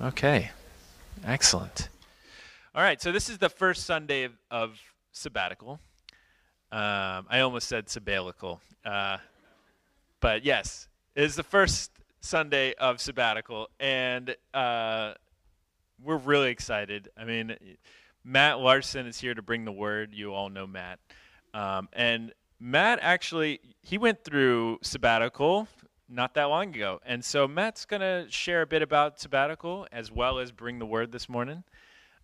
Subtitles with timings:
[0.00, 0.52] Okay,
[1.24, 1.88] excellent.
[2.72, 5.80] All right, so this is the first Sunday of, of sabbatical.
[6.70, 9.16] Um, I almost said sabbatical, uh,
[10.20, 11.90] but yes, it is the first
[12.20, 15.14] Sunday of sabbatical, and uh,
[16.00, 17.08] we're really excited.
[17.16, 17.56] I mean,
[18.22, 20.14] Matt Larson is here to bring the word.
[20.14, 21.00] You all know Matt,
[21.54, 25.66] um, and Matt actually he went through sabbatical
[26.08, 27.00] not that long ago.
[27.04, 30.86] And so Matt's going to share a bit about sabbatical as well as bring the
[30.86, 31.64] word this morning.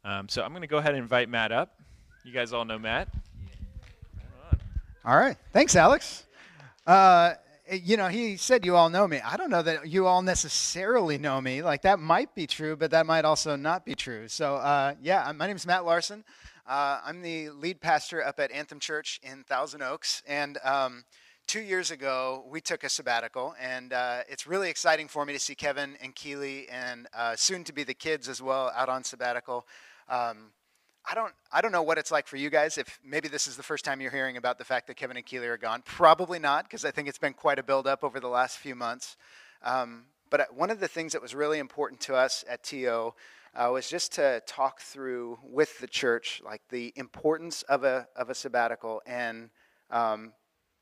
[0.05, 1.79] Um, so I'm going to go ahead and invite Matt up.
[2.25, 3.09] You guys all know Matt.
[5.05, 5.37] All right.
[5.53, 6.25] Thanks, Alex.
[6.87, 7.35] Uh,
[7.71, 9.21] you know, he said you all know me.
[9.21, 11.63] I don't know that you all necessarily know me.
[11.63, 14.29] Like, that might be true, but that might also not be true.
[14.29, 16.25] So, uh, yeah, my name is Matt Larson.
[16.67, 20.23] Uh, I'm the lead pastor up at Anthem Church in Thousand Oaks.
[20.27, 21.05] And, um,
[21.47, 25.39] two years ago, we took a sabbatical, and uh, it's really exciting for me to
[25.39, 29.05] see Kevin and Keely and uh, soon to be the kids as well out on
[29.05, 29.67] sabbatical.
[30.09, 30.53] Um,
[31.11, 32.79] I don't, I don't know what it's like for you guys.
[32.79, 35.27] If maybe this is the first time you're hearing about the fact that Kevin and
[35.27, 38.29] Keely are gone, probably not, because I think it's been quite a build-up over the
[38.29, 39.17] last few months.
[39.63, 43.13] Um, but uh, one of the things that was really important to us at TO
[43.55, 48.31] uh, was just to talk through with the church, like the importance of a of
[48.31, 49.51] a sabbatical and
[49.91, 50.33] um,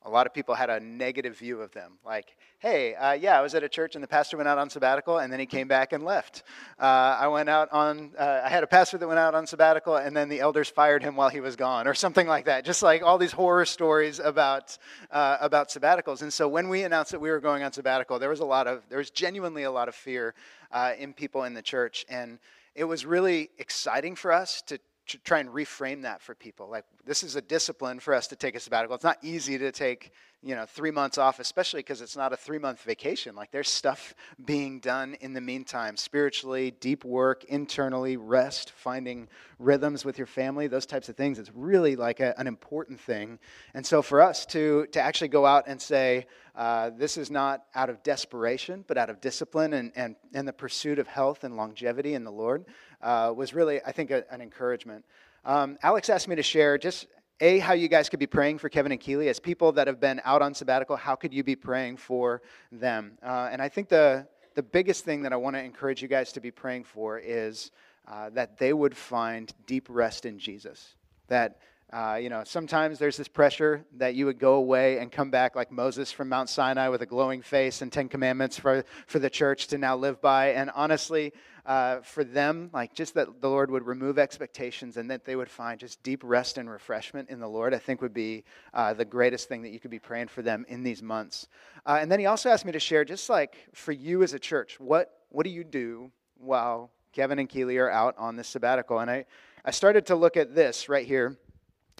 [0.05, 1.93] a lot of people had a negative view of them.
[2.05, 4.69] Like, hey, uh, yeah, I was at a church and the pastor went out on
[4.69, 6.43] sabbatical and then he came back and left.
[6.79, 9.97] Uh, I went out on, uh, I had a pastor that went out on sabbatical
[9.97, 12.65] and then the elders fired him while he was gone or something like that.
[12.65, 14.77] Just like all these horror stories about,
[15.11, 16.23] uh, about sabbaticals.
[16.23, 18.67] And so when we announced that we were going on sabbatical, there was a lot
[18.67, 20.35] of, there was genuinely a lot of fear
[20.71, 22.05] uh, in people in the church.
[22.09, 22.39] And
[22.75, 26.69] it was really exciting for us to to try and reframe that for people.
[26.69, 28.95] Like this is a discipline for us to take a sabbatical.
[28.95, 32.37] It's not easy to take, you know, three months off, especially because it's not a
[32.37, 33.35] three month vacation.
[33.35, 34.15] Like there's stuff
[34.45, 40.69] being done in the meantime, spiritually, deep work, internally, rest, finding rhythms with your family,
[40.69, 41.39] those types of things.
[41.39, 43.39] It's really like a, an important thing.
[43.75, 47.65] And so for us to to actually go out and say, uh, this is not
[47.75, 51.57] out of desperation, but out of discipline and, and, and the pursuit of health and
[51.57, 52.67] longevity in the Lord
[53.03, 55.05] uh, was really, I think, a, an encouragement.
[55.45, 57.07] Um, Alex asked me to share just
[57.41, 59.99] a how you guys could be praying for Kevin and Keely as people that have
[59.99, 60.97] been out on sabbatical.
[60.97, 63.19] How could you be praying for them?
[63.23, 66.33] Uh, and I think the the biggest thing that I want to encourage you guys
[66.33, 67.71] to be praying for is
[68.07, 70.95] uh, that they would find deep rest in Jesus.
[71.29, 71.59] That
[71.93, 75.55] uh, you know, sometimes there's this pressure that you would go away and come back
[75.55, 79.29] like Moses from Mount Sinai with a glowing face and Ten Commandments for, for the
[79.29, 80.53] church to now live by.
[80.53, 81.35] And honestly,
[81.65, 85.49] uh, for them, like just that the Lord would remove expectations and that they would
[85.49, 89.05] find just deep rest and refreshment in the Lord, I think would be uh, the
[89.05, 91.47] greatest thing that you could be praying for them in these months.
[91.87, 94.39] Uh, and then he also asked me to share, just like for you as a
[94.39, 98.99] church, what, what do you do while Kevin and Keely are out on this sabbatical?
[98.99, 99.25] And I,
[99.65, 101.39] I started to look at this right here.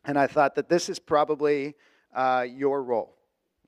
[0.05, 1.77] And I thought that this is probably
[2.13, 3.15] uh, your role.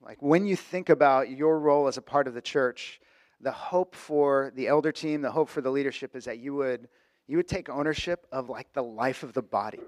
[0.03, 3.01] Like when you think about your role as a part of the church,
[3.41, 6.89] the hope for the elder team, the hope for the leadership is that you would
[7.27, 9.81] you would take ownership of like the life of the body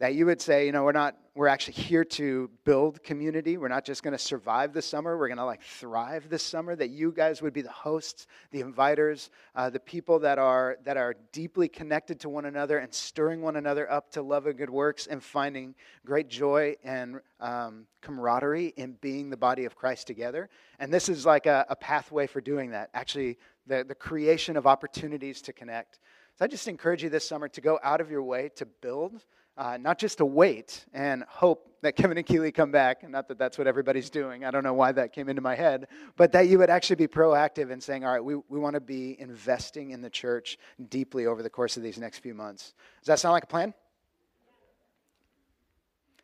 [0.00, 3.56] that you would say, you know, we're not, we're actually here to build community.
[3.58, 5.18] We're not just going to survive the summer.
[5.18, 6.76] We're going to like thrive this summer.
[6.76, 10.96] That you guys would be the hosts, the inviters, uh, the people that are that
[10.96, 14.70] are deeply connected to one another and stirring one another up to love and good
[14.70, 20.48] works and finding great joy and um, camaraderie in being the body of Christ together.
[20.78, 22.90] And this is like a, a pathway for doing that.
[22.94, 25.98] Actually, the the creation of opportunities to connect.
[26.36, 29.24] So I just encourage you this summer to go out of your way to build
[29.58, 33.28] uh, not just to wait and hope that Kevin and Keeley come back, and not
[33.28, 34.44] that that's what everybody's doing.
[34.44, 37.06] I don't know why that came into my head, but that you would actually be
[37.06, 40.58] proactive in saying, all right, we, we want to be investing in the church
[40.88, 42.74] deeply over the course of these next few months.
[43.00, 43.74] Does that sound like a plan?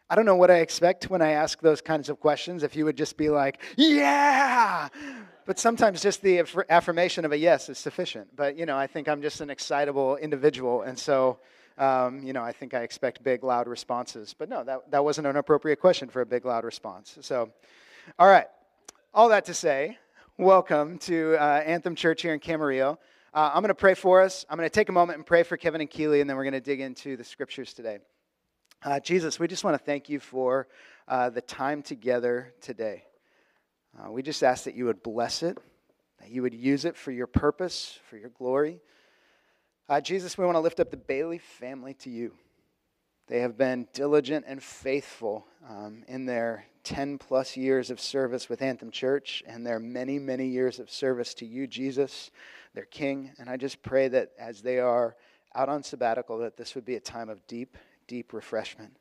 [0.08, 2.62] I don't know what I expect when I ask those kinds of questions.
[2.62, 4.88] If you would just be like, yeah!
[5.46, 8.34] But sometimes just the affirmation of a yes is sufficient.
[8.36, 11.38] But, you know, I think I'm just an excitable individual, and so
[11.78, 14.34] um, you know, I think I expect big, loud responses.
[14.36, 17.18] But no, that, that wasn't an appropriate question for a big, loud response.
[17.20, 17.50] So,
[18.18, 18.46] all right.
[19.12, 19.98] All that to say,
[20.38, 22.98] welcome to uh, Anthem Church here in Camarillo.
[23.32, 24.44] Uh, I'm going to pray for us.
[24.48, 26.44] I'm going to take a moment and pray for Kevin and Keeley, and then we're
[26.44, 27.98] going to dig into the scriptures today.
[28.82, 30.68] Uh, Jesus, we just want to thank you for
[31.08, 33.04] uh, the time together today.
[33.98, 35.58] Uh, we just ask that you would bless it,
[36.20, 38.80] that you would use it for your purpose, for your glory.
[39.86, 42.32] Uh, Jesus, we want to lift up the Bailey family to you.
[43.26, 48.62] They have been diligent and faithful um, in their 10 plus years of service with
[48.62, 52.30] Anthem Church and their many, many years of service to you, Jesus,
[52.74, 53.32] their King.
[53.38, 55.16] And I just pray that as they are
[55.54, 57.76] out on sabbatical, that this would be a time of deep,
[58.06, 58.96] deep refreshment,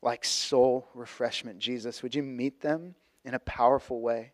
[0.00, 1.58] like soul refreshment.
[1.58, 2.94] Jesus, would you meet them
[3.26, 4.32] in a powerful way?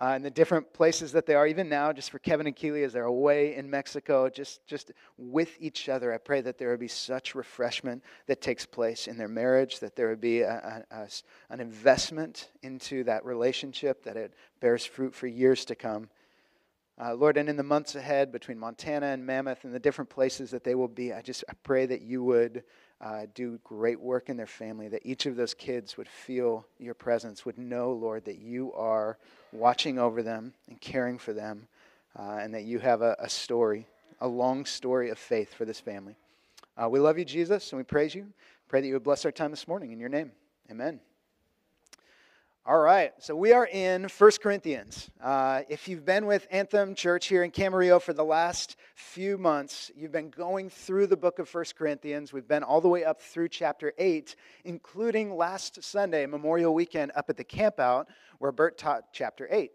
[0.00, 2.84] Uh, and the different places that they are, even now, just for Kevin and Keely
[2.84, 6.14] as they're away in Mexico, just, just with each other.
[6.14, 9.96] I pray that there would be such refreshment that takes place in their marriage, that
[9.96, 11.08] there would be a, a, a,
[11.50, 16.08] an investment into that relationship, that it bears fruit for years to come.
[16.98, 20.50] Uh, Lord, and in the months ahead, between Montana and Mammoth and the different places
[20.50, 22.62] that they will be, I just I pray that you would
[23.00, 26.94] uh, do great work in their family, that each of those kids would feel your
[26.94, 29.16] presence, would know, Lord, that you are
[29.52, 31.66] watching over them and caring for them,
[32.18, 33.86] uh, and that you have a, a, story,
[34.20, 36.16] a long story of faith for this family.
[36.76, 38.26] Uh, we love you, Jesus, and we praise you.
[38.68, 40.32] Pray that you would bless our time this morning in your name.
[40.70, 41.00] Amen.
[42.66, 45.10] All right, so we are in 1 Corinthians.
[45.18, 49.90] Uh, if you've been with Anthem Church here in Camarillo for the last few months,
[49.96, 52.34] you've been going through the book of 1 Corinthians.
[52.34, 57.30] We've been all the way up through chapter 8, including last Sunday, Memorial Weekend, up
[57.30, 58.08] at the campout
[58.40, 59.72] where Bert taught chapter 8.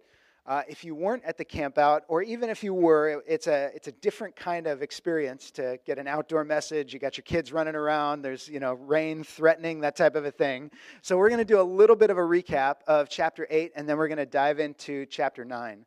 [0.47, 3.87] Uh, if you weren't at the campout, or even if you were, it's a, it's
[3.87, 6.93] a different kind of experience to get an outdoor message.
[6.93, 10.29] You got your kids running around, there's you know, rain threatening, that type of a
[10.29, 10.69] thing.
[11.01, 13.89] So we're going to do a little bit of a recap of chapter 8, and
[13.89, 15.83] then we're going to dive into chapter 9.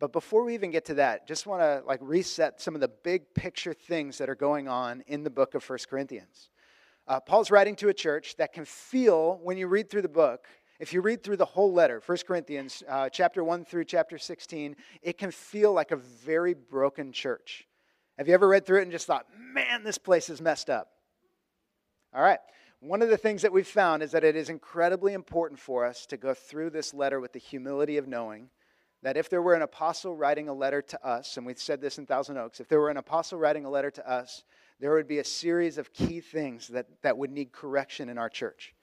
[0.00, 2.88] But before we even get to that, just want to like reset some of the
[2.88, 6.50] big picture things that are going on in the book of First Corinthians.
[7.06, 10.46] Uh, Paul's writing to a church that can feel, when you read through the book,
[10.80, 14.74] if you read through the whole letter, 1 Corinthians uh, chapter 1 through chapter 16,
[15.02, 17.68] it can feel like a very broken church.
[18.16, 20.88] Have you ever read through it and just thought, man, this place is messed up?
[22.14, 22.38] All right.
[22.80, 26.06] One of the things that we've found is that it is incredibly important for us
[26.06, 28.48] to go through this letter with the humility of knowing
[29.02, 31.98] that if there were an apostle writing a letter to us, and we've said this
[31.98, 34.44] in Thousand Oaks, if there were an apostle writing a letter to us,
[34.78, 38.30] there would be a series of key things that, that would need correction in our
[38.30, 38.74] church.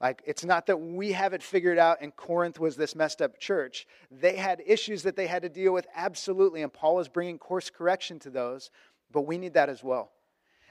[0.00, 3.38] Like, it's not that we have it figured out and Corinth was this messed up
[3.38, 3.86] church.
[4.10, 7.70] They had issues that they had to deal with, absolutely, and Paul is bringing course
[7.70, 8.70] correction to those,
[9.10, 10.12] but we need that as well.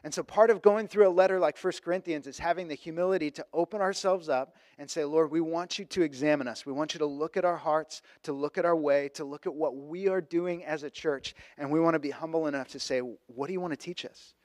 [0.05, 3.31] And so, part of going through a letter like 1 Corinthians is having the humility
[3.31, 6.63] to open ourselves up and say, Lord, we want you to examine us.
[6.63, 9.47] We want you to look at our hearts, to look at our way, to look
[9.47, 11.33] at what we are doing as a church.
[11.57, 14.05] And we want to be humble enough to say, What do you want to teach
[14.05, 14.35] us?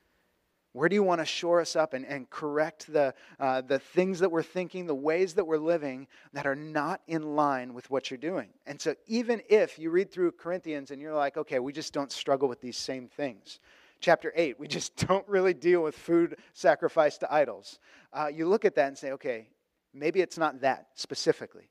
[0.73, 4.21] Where do you want to shore us up and, and correct the, uh, the things
[4.21, 8.09] that we're thinking, the ways that we're living that are not in line with what
[8.11, 8.51] you're doing?
[8.67, 12.13] And so, even if you read through Corinthians and you're like, okay, we just don't
[12.13, 13.59] struggle with these same things.
[14.01, 17.81] Chapter 8, we just don't really deal with food sacrificed to idols.
[18.13, 19.49] Uh, you look at that and say, okay,
[19.93, 21.69] maybe it's not that specifically.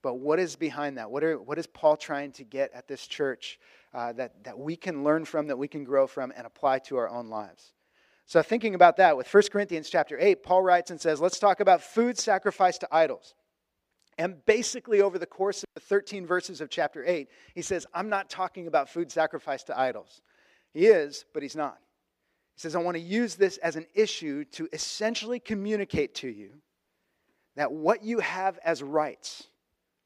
[0.00, 1.10] But what is behind that?
[1.10, 3.58] What, are, what is Paul trying to get at this church
[3.94, 6.96] uh, that, that we can learn from, that we can grow from, and apply to
[6.96, 7.72] our own lives?
[8.32, 11.60] So, thinking about that, with 1 Corinthians chapter 8, Paul writes and says, Let's talk
[11.60, 13.34] about food sacrificed to idols.
[14.16, 18.08] And basically, over the course of the 13 verses of chapter 8, he says, I'm
[18.08, 20.22] not talking about food sacrificed to idols.
[20.72, 21.76] He is, but he's not.
[22.54, 26.52] He says, I want to use this as an issue to essentially communicate to you
[27.56, 29.48] that what you have as rights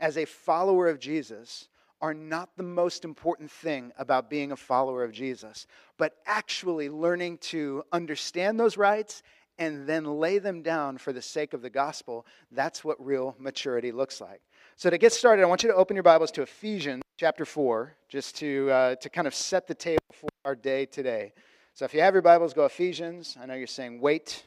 [0.01, 1.69] as a follower of Jesus
[2.01, 5.67] are not the most important thing about being a follower of Jesus,
[5.99, 9.23] but actually learning to understand those rights
[9.59, 12.27] and then lay them down for the sake of the gospel.
[12.53, 14.41] That's what real maturity looks like.
[14.77, 17.95] So, to get started, I want you to open your Bibles to Ephesians chapter 4,
[18.09, 21.33] just to, uh, to kind of set the table for our day today.
[21.73, 23.39] So, if you have your Bibles, go Ephesians.
[23.41, 24.45] I know you're saying, wait,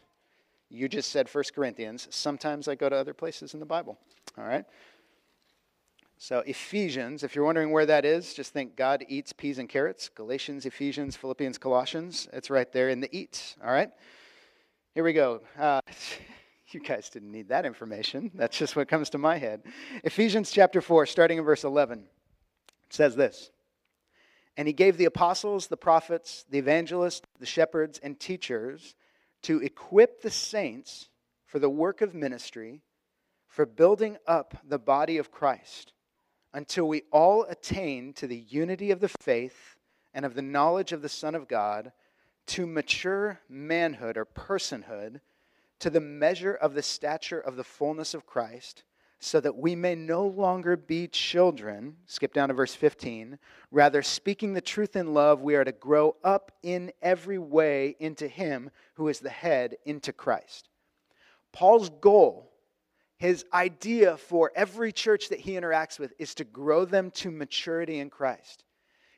[0.69, 2.07] you just said 1 Corinthians.
[2.11, 3.97] Sometimes I go to other places in the Bible.
[4.37, 4.65] All right?
[6.21, 10.09] So, Ephesians, if you're wondering where that is, just think God eats peas and carrots.
[10.09, 12.27] Galatians, Ephesians, Philippians, Colossians.
[12.33, 13.55] It's right there in the eat.
[13.63, 13.89] All right?
[14.93, 15.39] Here we go.
[15.57, 15.79] Uh,
[16.71, 18.31] you guys didn't need that information.
[18.35, 19.61] That's just what comes to my head.
[20.03, 22.03] Ephesians chapter 4, starting in verse 11,
[22.89, 23.49] says this
[24.57, 28.93] And he gave the apostles, the prophets, the evangelists, the shepherds, and teachers
[29.43, 31.07] to equip the saints
[31.45, 32.81] for the work of ministry,
[33.47, 35.93] for building up the body of Christ
[36.53, 39.75] until we all attain to the unity of the faith
[40.13, 41.91] and of the knowledge of the Son of God,
[42.47, 45.21] to mature manhood or personhood,
[45.79, 48.83] to the measure of the stature of the fullness of Christ,
[49.19, 51.97] so that we may no longer be children.
[52.05, 53.37] Skip down to verse 15.
[53.69, 58.27] Rather, speaking the truth in love, we are to grow up in every way into
[58.27, 60.69] Him who is the head, into Christ.
[61.51, 62.48] Paul's goal
[63.19, 67.99] his idea for every church that he interacts with is to grow them to maturity
[67.99, 68.63] in Christ.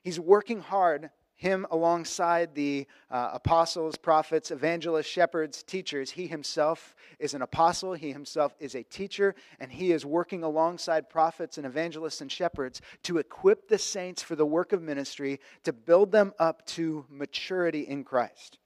[0.03, 6.11] He's working hard him alongside the uh, apostles, prophets, evangelists, shepherds, teachers.
[6.11, 11.09] He himself is an apostle, he himself is a teacher, and he is working alongside
[11.09, 15.73] prophets and evangelists and shepherds to equip the saints for the work of ministry, to
[15.73, 18.59] build them up to maturity in Christ.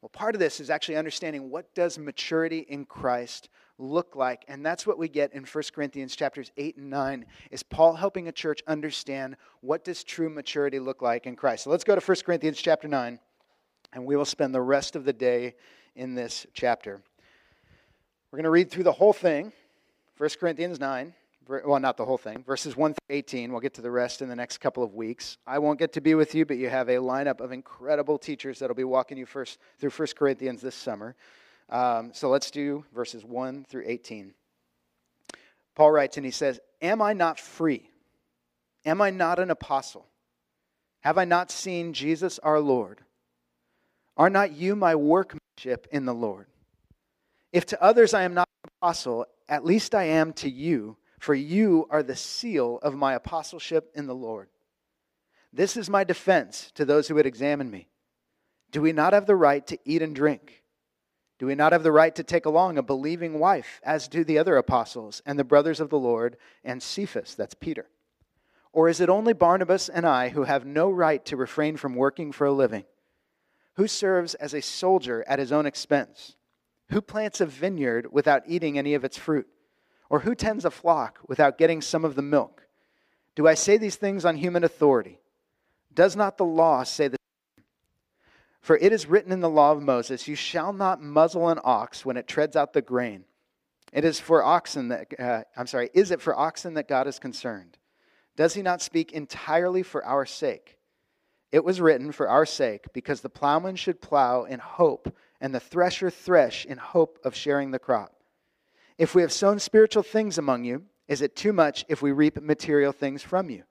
[0.00, 3.48] Well, part of this is actually understanding what does maturity in Christ
[3.80, 4.44] look like.
[4.46, 8.28] And that's what we get in 1 corinthians chapters 8 and 9 is paul helping
[8.28, 11.64] a church understand what does true maturity look like in christ.
[11.64, 13.18] So let's go to 1 corinthians chapter 9
[13.92, 15.54] and we will spend the rest of the day
[15.96, 17.02] in this chapter.
[18.30, 19.52] We're going to read through the whole thing
[20.18, 21.14] 1 corinthians 9
[21.64, 24.28] well not the whole thing verses 1 through 18 we'll get to the rest in
[24.28, 25.38] the next couple of weeks.
[25.46, 28.58] I won't get to be with you but you have a lineup of incredible teachers
[28.58, 31.16] that'll be walking you first through 1 corinthians this summer
[31.70, 34.34] um, so let's do verses 1 through 18.
[35.74, 37.88] Paul writes and he says, Am I not free?
[38.84, 40.06] Am I not an apostle?
[41.00, 43.00] Have I not seen Jesus our Lord?
[44.16, 46.46] Are not you my workmanship in the Lord?
[47.52, 51.34] If to others I am not an apostle, at least I am to you, for
[51.34, 54.48] you are the seal of my apostleship in the Lord.
[55.52, 57.88] This is my defense to those who would examine me.
[58.70, 60.59] Do we not have the right to eat and drink?
[61.40, 64.36] Do we not have the right to take along a believing wife, as do the
[64.36, 67.88] other apostles and the brothers of the Lord and Cephas, that's Peter?
[68.74, 72.30] Or is it only Barnabas and I who have no right to refrain from working
[72.30, 72.84] for a living?
[73.76, 76.36] Who serves as a soldier at his own expense?
[76.90, 79.48] Who plants a vineyard without eating any of its fruit?
[80.10, 82.66] Or who tends a flock without getting some of the milk?
[83.34, 85.20] Do I say these things on human authority?
[85.94, 87.16] Does not the law say the
[88.60, 92.04] for it is written in the law of Moses, You shall not muzzle an ox
[92.04, 93.24] when it treads out the grain.
[93.92, 97.18] It is for oxen that, uh, I'm sorry, is it for oxen that God is
[97.18, 97.78] concerned?
[98.36, 100.78] Does he not speak entirely for our sake?
[101.50, 105.60] It was written for our sake, because the plowman should plow in hope, and the
[105.60, 108.12] thresher thresh in hope of sharing the crop.
[108.98, 112.40] If we have sown spiritual things among you, is it too much if we reap
[112.40, 113.64] material things from you?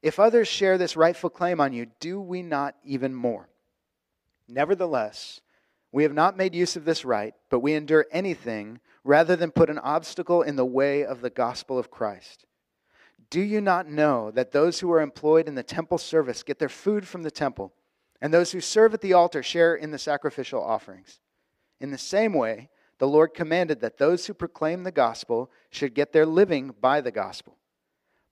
[0.00, 3.50] If others share this rightful claim on you, do we not even more?
[4.48, 5.40] Nevertheless,
[5.92, 9.70] we have not made use of this right, but we endure anything rather than put
[9.70, 12.46] an obstacle in the way of the gospel of Christ.
[13.30, 16.68] Do you not know that those who are employed in the temple service get their
[16.68, 17.72] food from the temple,
[18.20, 21.20] and those who serve at the altar share in the sacrificial offerings?
[21.80, 26.12] In the same way, the Lord commanded that those who proclaim the gospel should get
[26.12, 27.56] their living by the gospel.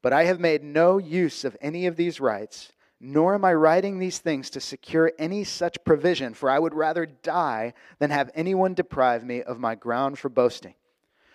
[0.02, 2.72] But I have made no use of any of these rights
[3.04, 7.04] nor am I writing these things to secure any such provision, for I would rather
[7.04, 10.74] die than have anyone deprive me of my ground for boasting.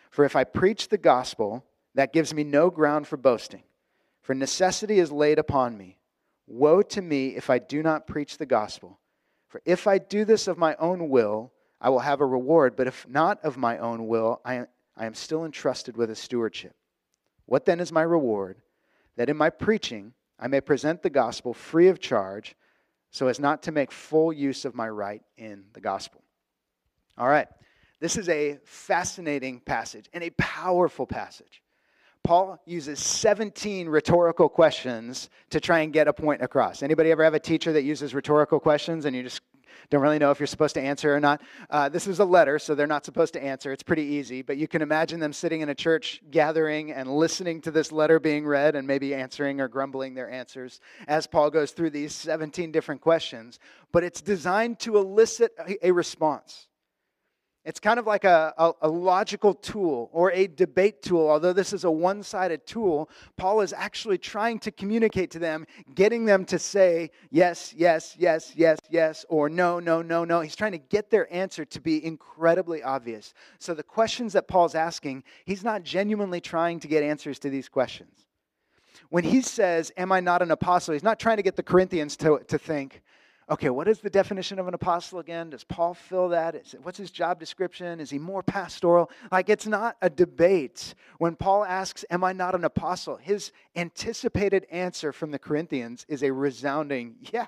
[0.09, 3.63] For if I preach the gospel, that gives me no ground for boasting,
[4.21, 5.97] for necessity is laid upon me.
[6.47, 8.97] Woe to me if I do not preach the gospel.
[9.49, 12.87] For if I do this of my own will, I will have a reward, but
[12.87, 16.75] if not of my own will, I, I am still entrusted with a stewardship.
[17.45, 18.61] What then is my reward?
[19.17, 22.55] That in my preaching, I may present the gospel free of charge
[23.11, 26.21] so as not to make full use of my right in the gospel.
[27.17, 27.47] All right.
[27.99, 31.63] This is a fascinating passage and a powerful passage.
[32.23, 36.83] Paul uses 17 rhetorical questions to try and get a point across.
[36.83, 39.41] Anybody ever have a teacher that uses rhetorical questions and you just
[39.89, 41.41] don't really know if you're supposed to answer or not.
[41.69, 43.71] Uh, this is a letter, so they're not supposed to answer.
[43.71, 47.61] It's pretty easy, but you can imagine them sitting in a church gathering and listening
[47.61, 51.71] to this letter being read and maybe answering or grumbling their answers as Paul goes
[51.71, 53.59] through these 17 different questions.
[53.91, 56.67] But it's designed to elicit a, response.
[57.67, 61.29] It's kind of like a, a, a, logical tool or a debate tool.
[61.29, 65.67] Although this is a one sided tool, Paul is actually trying to communicate to them,
[65.93, 70.39] getting them to say yes, yes, yes, yes, yes, or no, no, no, no.
[70.39, 73.33] He's trying to get their answer to be incredibly obvious.
[73.59, 77.67] So the questions that Paul's asking, he's not genuinely trying to get answers to these
[77.67, 78.27] questions.
[79.09, 80.93] When he says, Am I not an apostle?
[80.93, 83.01] He's not trying to get the Corinthians to, to think,
[83.49, 85.49] okay, what is the definition of an apostle again?
[85.49, 86.55] Does Paul fill that?
[86.55, 87.99] Is, what's his job description?
[87.99, 89.09] Is he more pastoral?
[89.31, 90.93] Like, it's not a debate.
[91.17, 93.17] When Paul asks, Am I not an apostle?
[93.17, 97.47] His anticipated answer from the Corinthians is a resounding, Yeah,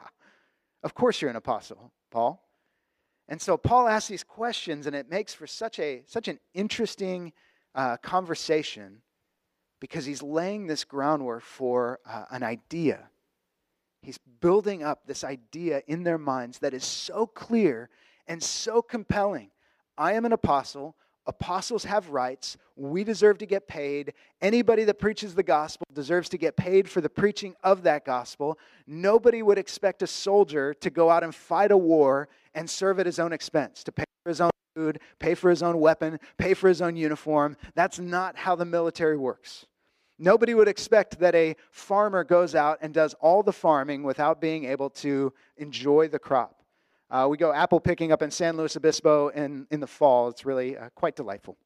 [0.84, 2.46] of course you're an apostle, Paul.
[3.28, 7.34] And so Paul asks these questions, and it makes for such, a, such an interesting
[7.76, 9.02] uh, conversation
[9.80, 13.10] because he's laying this groundwork for uh, an idea
[14.02, 17.90] He's building up this idea in their minds that is so clear
[18.28, 19.52] and so compelling.
[19.98, 20.96] I am an apostle
[21.30, 22.58] Apostles have rights.
[22.76, 24.14] We deserve to get paid.
[24.42, 28.58] Anybody that preaches the gospel deserves to get paid for the preaching of that gospel.
[28.88, 33.06] Nobody would expect a soldier to go out and fight a war and serve at
[33.06, 36.56] his own expense, to pay for his own food, pay for his own weapon, pay
[36.56, 37.56] for his own uniform.
[37.76, 39.68] That's not how the military works.
[40.20, 44.66] Nobody would expect that a farmer goes out and does all the farming without being
[44.66, 46.62] able to enjoy the crop.
[47.10, 50.28] Uh, we go apple picking up in San Luis Obispo in, in the fall.
[50.28, 51.58] It's really uh, quite delightful.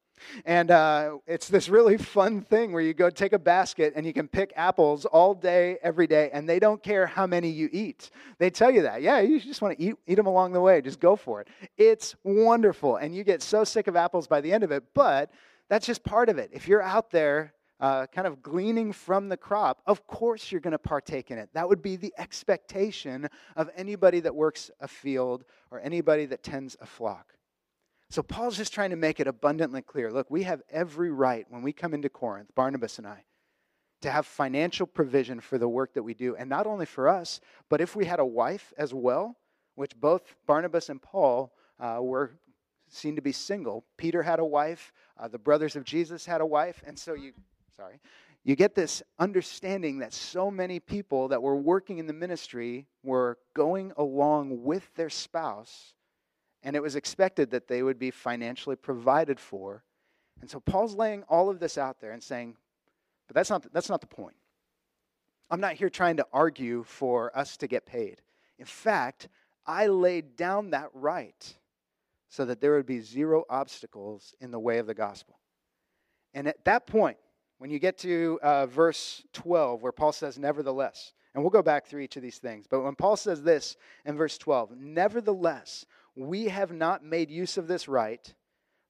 [0.44, 4.12] And uh, it's this really fun thing where you go take a basket and you
[4.12, 8.10] can pick apples all day, every day, and they don't care how many you eat.
[8.38, 9.02] They tell you that.
[9.02, 10.80] Yeah, you just want to eat, eat them along the way.
[10.80, 11.48] Just go for it.
[11.76, 12.96] It's wonderful.
[12.96, 15.30] And you get so sick of apples by the end of it, but
[15.68, 16.50] that's just part of it.
[16.52, 20.72] If you're out there uh, kind of gleaning from the crop, of course you're going
[20.72, 21.48] to partake in it.
[21.54, 26.76] That would be the expectation of anybody that works a field or anybody that tends
[26.80, 27.34] a flock.
[28.10, 31.62] So Paul's just trying to make it abundantly clear look, we have every right when
[31.62, 33.24] we come into Corinth, Barnabas and I,
[34.02, 36.36] to have financial provision for the work that we do.
[36.36, 39.36] And not only for us, but if we had a wife as well,
[39.74, 42.38] which both Barnabas and Paul uh, were
[42.88, 43.84] seen to be single.
[43.96, 47.32] Peter had a wife, uh, the brothers of Jesus had a wife, and so you
[47.76, 48.00] sorry,
[48.44, 53.38] you get this understanding that so many people that were working in the ministry were
[53.54, 55.94] going along with their spouse,
[56.62, 59.82] and it was expected that they would be financially provided for.
[60.40, 62.56] And so Paul's laying all of this out there and saying,
[63.26, 64.36] but that's not, that's not the point.
[65.50, 68.20] I'm not here trying to argue for us to get paid.
[68.58, 69.28] In fact,
[69.66, 71.54] I laid down that right
[72.28, 75.38] so that there would be zero obstacles in the way of the gospel.
[76.34, 77.16] And at that point,
[77.64, 81.86] when you get to uh, verse 12, where Paul says, Nevertheless, and we'll go back
[81.86, 86.48] through each of these things, but when Paul says this in verse 12, Nevertheless, we
[86.48, 88.34] have not made use of this right,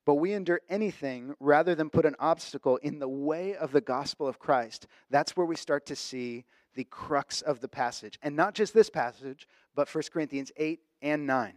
[0.05, 4.27] but we endure anything rather than put an obstacle in the way of the gospel
[4.27, 4.89] of Christ.
[5.09, 8.19] That's where we start to see the crux of the passage.
[8.25, 11.53] And not just this passage, but 1 Corinthians 8 and 9.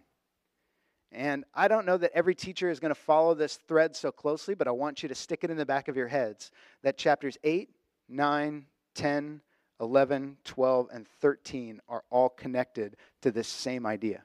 [1.12, 4.56] And I don't know that every teacher is going to follow this thread so closely,
[4.56, 6.52] but I want you to stick it in the back of your heads
[6.84, 7.70] that chapters 8,
[8.10, 9.42] 9, 10,
[9.80, 14.24] 11, 12, and 13 are all connected to this same idea.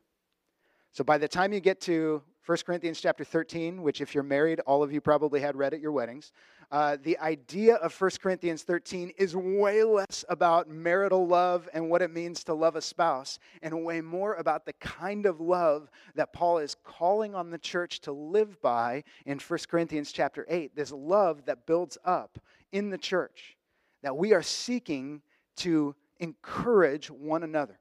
[0.93, 4.59] So by the time you get to 1 Corinthians chapter 13, which if you're married,
[4.61, 6.33] all of you probably had read at your weddings,
[6.73, 12.03] uh, the idea of 1 Corinthians 13 is way less about marital love and what
[12.03, 16.33] it means to love a spouse, and way more about the kind of love that
[16.33, 20.75] Paul is calling on the church to live by in 1 Corinthians chapter 8.
[20.75, 22.41] This love that builds up
[22.73, 23.57] in the church,
[24.03, 25.23] that we are seeking
[25.59, 27.79] to encourage one another.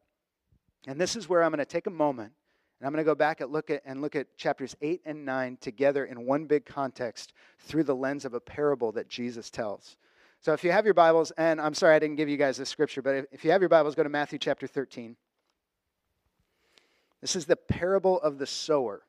[0.86, 2.34] And this is where I'm going to take a moment
[2.82, 5.24] and I'm going to go back and look at and look at chapters 8 and
[5.24, 9.98] 9 together in one big context through the lens of a parable that Jesus tells.
[10.40, 12.70] So if you have your Bibles, and I'm sorry I didn't give you guys this
[12.70, 15.16] scripture, but if you have your Bibles, go to Matthew chapter 13.
[17.22, 19.04] This is the parable of the sower.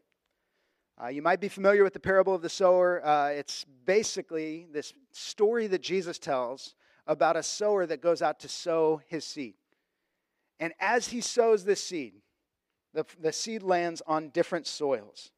[1.02, 3.02] Uh, you might be familiar with the parable of the sower.
[3.02, 6.74] Uh, it's basically this story that Jesus tells
[7.06, 9.54] about a sower that goes out to sow his seed.
[10.60, 12.12] And as he sows this seed,
[12.92, 15.30] the, the seed lands on different soils.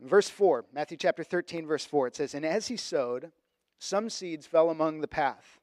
[0.00, 3.32] In verse 4, Matthew chapter 13, verse 4, it says, And as he sowed,
[3.78, 5.60] some seeds fell among the path,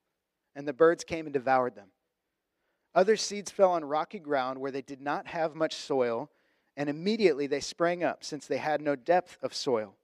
[0.55, 1.89] and the birds came and devoured them.
[2.93, 6.29] Other seeds fell on rocky ground where they did not have much soil,
[6.75, 9.95] and immediately they sprang up, since they had no depth of soil.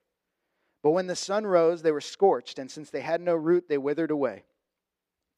[0.83, 3.77] But when the sun rose, they were scorched, and since they had no root, they
[3.77, 4.43] withered away.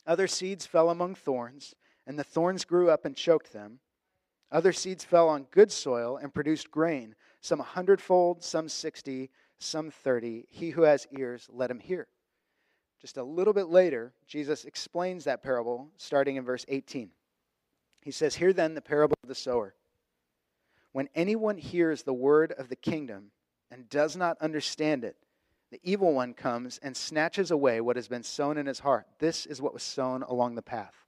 [0.05, 3.79] Other seeds fell among thorns, and the thorns grew up and choked them.
[4.51, 9.91] Other seeds fell on good soil and produced grain, some a hundredfold, some sixty, some
[9.91, 10.47] thirty.
[10.49, 12.07] He who has ears, let him hear.
[12.99, 17.11] Just a little bit later, Jesus explains that parable starting in verse 18.
[18.01, 19.75] He says, Hear then the parable of the sower.
[20.91, 23.31] When anyone hears the word of the kingdom
[23.71, 25.15] and does not understand it,
[25.71, 29.05] the evil one comes and snatches away what has been sown in his heart.
[29.19, 31.05] This is what was sown along the path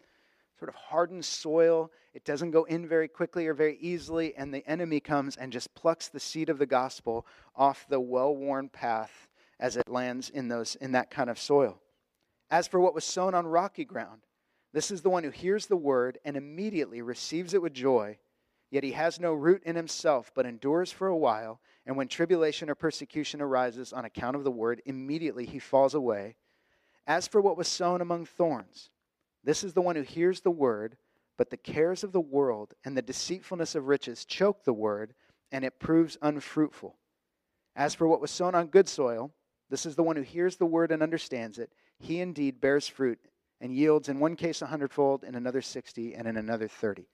[0.61, 1.91] sort of hardened soil.
[2.13, 5.73] It doesn't go in very quickly or very easily, and the enemy comes and just
[5.75, 10.47] plucks the seed of the gospel off the well worn path as it lands in,
[10.47, 11.79] those, in that kind of soil.
[12.49, 14.21] As for what was sown on rocky ground,
[14.73, 18.17] this is the one who hears the word and immediately receives it with joy.
[18.69, 21.59] Yet he has no root in himself, but endures for a while.
[21.85, 26.35] And when tribulation or persecution arises on account of the word, immediately he falls away.
[27.05, 28.89] As for what was sown among thorns,
[29.43, 30.97] this is the one who hears the word,
[31.37, 35.13] but the cares of the world and the deceitfulness of riches choke the word,
[35.51, 36.97] and it proves unfruitful.
[37.75, 39.33] As for what was sown on good soil,
[39.71, 41.71] This is the one who hears the word and understands it.
[41.97, 43.19] He indeed bears fruit
[43.61, 47.07] and yields in one case a hundredfold, in another 60, and in another 30.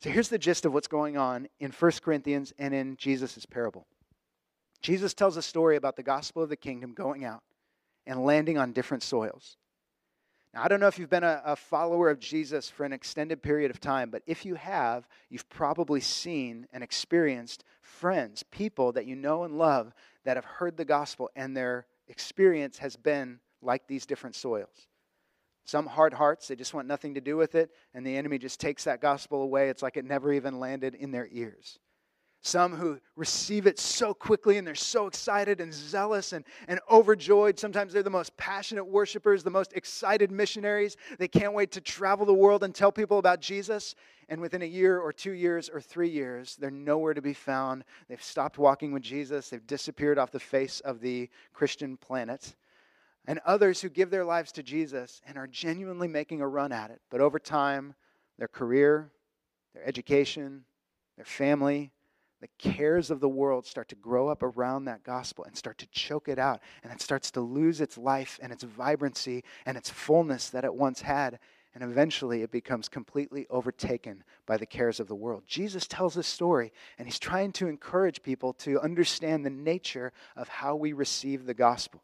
[0.00, 3.86] So here's the gist of what's going on in 1 Corinthians and in Jesus' parable.
[4.82, 7.42] Jesus tells a story about the gospel of the kingdom going out
[8.04, 9.56] and landing on different soils.
[10.52, 13.40] Now, I don't know if you've been a, a, follower of Jesus for an extended
[13.40, 19.06] period of time, but if you have, you've probably seen and experienced friends, people that
[19.06, 19.92] you know and love
[20.24, 24.88] that have heard the gospel, and their experience has been like these different soils.
[25.64, 28.58] Some hard hearts, they just want nothing to do with it, and the enemy just
[28.58, 29.68] takes that gospel away.
[29.68, 31.78] It's like it never even landed in their ears.
[32.42, 37.58] Some who receive it so quickly and they're so excited and zealous and, and overjoyed.
[37.58, 40.96] Sometimes they're the most passionate worshipers, the most excited missionaries.
[41.18, 43.94] They can't wait to travel the world and tell people about Jesus.
[44.30, 47.84] And within a year or two years or three years, they're nowhere to be found.
[48.08, 52.56] They've stopped walking with Jesus, they've disappeared off the face of the Christian planet.
[53.26, 56.90] And others who give their lives to Jesus and are genuinely making a run at
[56.90, 57.02] it.
[57.10, 57.94] But over time,
[58.38, 59.10] their career,
[59.74, 60.64] their education,
[61.16, 61.92] their family,
[62.40, 65.86] the cares of the world start to grow up around that gospel and start to
[65.88, 66.60] choke it out.
[66.82, 70.74] And it starts to lose its life and its vibrancy and its fullness that it
[70.74, 71.38] once had.
[71.74, 75.44] And eventually it becomes completely overtaken by the cares of the world.
[75.46, 80.48] Jesus tells this story, and he's trying to encourage people to understand the nature of
[80.48, 82.02] how we receive the gospel.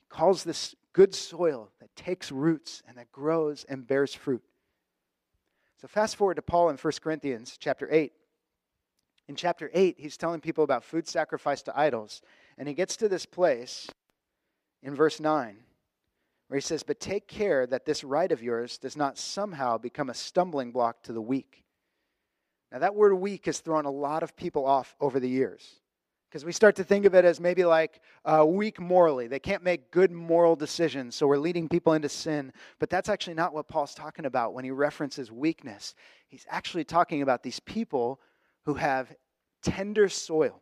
[0.00, 4.42] He calls this good soil that takes roots and that grows and bears fruit.
[5.80, 8.12] So fast forward to Paul in 1 Corinthians chapter 8
[9.28, 12.22] in chapter 8, he's telling people about food sacrificed to idols.
[12.58, 13.88] And he gets to this place
[14.82, 15.56] in verse 9
[16.48, 20.10] where he says, But take care that this right of yours does not somehow become
[20.10, 21.64] a stumbling block to the weak.
[22.70, 25.80] Now, that word weak has thrown a lot of people off over the years
[26.28, 29.28] because we start to think of it as maybe like uh, weak morally.
[29.28, 32.52] They can't make good moral decisions, so we're leading people into sin.
[32.78, 35.94] But that's actually not what Paul's talking about when he references weakness.
[36.28, 38.20] He's actually talking about these people
[38.64, 39.14] who have
[39.62, 40.60] tender soil.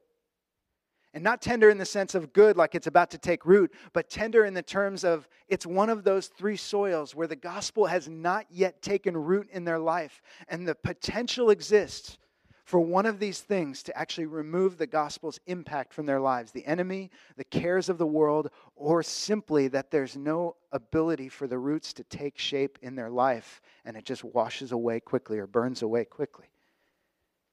[1.13, 4.09] And not tender in the sense of good, like it's about to take root, but
[4.09, 8.09] tender in the terms of it's one of those three soils where the gospel has
[8.09, 10.23] not yet taken root in their life.
[10.47, 12.17] And the potential exists
[12.65, 16.65] for one of these things to actually remove the gospel's impact from their lives the
[16.65, 21.93] enemy, the cares of the world, or simply that there's no ability for the roots
[21.93, 26.05] to take shape in their life and it just washes away quickly or burns away
[26.05, 26.50] quickly.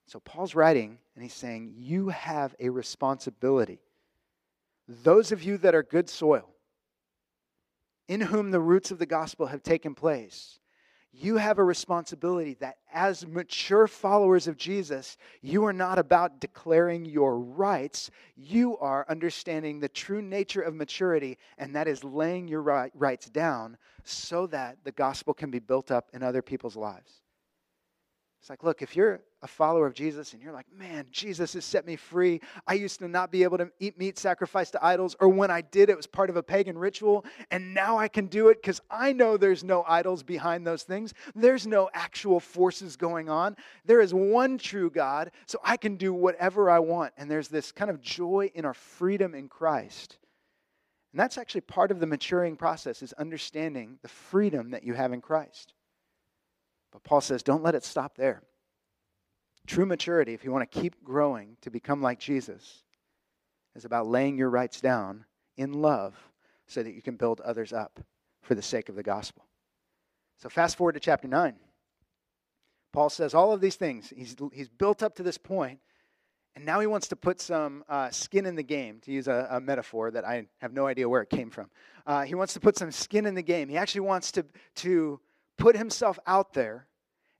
[0.08, 3.80] So Paul's writing and he's saying, You have a responsibility.
[4.88, 6.50] Those of you that are good soil,
[8.08, 10.60] in whom the roots of the gospel have taken place,
[11.12, 17.06] you have a responsibility that as mature followers of Jesus, you are not about declaring
[17.06, 18.12] your rights.
[18.36, 22.62] You are understanding the true nature of maturity, and that is laying your
[22.93, 27.24] rights down so that the gospel can be built up in other people's lives.
[28.39, 31.65] It's like, look, if you're a follower of Jesus and you're like, man, Jesus has
[31.65, 32.39] set me free.
[32.65, 35.62] I used to not be able to eat meat sacrificed to idols, or when I
[35.62, 38.80] did, it was part of a pagan ritual, and now I can do it because
[38.89, 41.13] I know there's no idols behind those things.
[41.36, 43.58] There's no actual forces going on.
[43.86, 47.13] There is one true God, so I can do whatever I want.
[47.17, 50.17] And there's this kind of joy in our freedom in Christ.
[51.12, 55.13] And that's actually part of the maturing process is understanding the freedom that you have
[55.13, 55.73] in Christ.
[56.97, 58.41] But Paul says, don't let it stop there.
[59.67, 62.81] True maturity, if you want to keep growing to become like Jesus,
[63.75, 65.25] is about laying your rights down
[65.57, 66.15] in love
[66.65, 67.99] so that you can build others up
[68.41, 69.45] for the sake of the gospel.
[70.38, 71.53] So, fast forward to chapter 9.
[72.93, 74.12] Paul says all of these things.
[74.15, 75.79] He's, he's built up to this point,
[76.55, 79.47] and now he wants to put some uh, skin in the game, to use a,
[79.51, 81.69] a, metaphor that I have no idea where it came from.
[82.07, 83.69] Uh, he wants to put some skin in the game.
[83.69, 84.45] He actually wants to,
[84.77, 85.19] to
[85.58, 86.88] put himself out there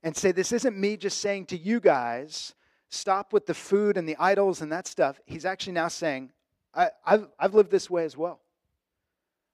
[0.02, 2.54] and say, This isn't me just saying to you guys,
[2.88, 5.20] stop with the food and the idols and that stuff.
[5.26, 6.30] He's actually now saying,
[6.74, 8.40] I, have I've lived this way as well.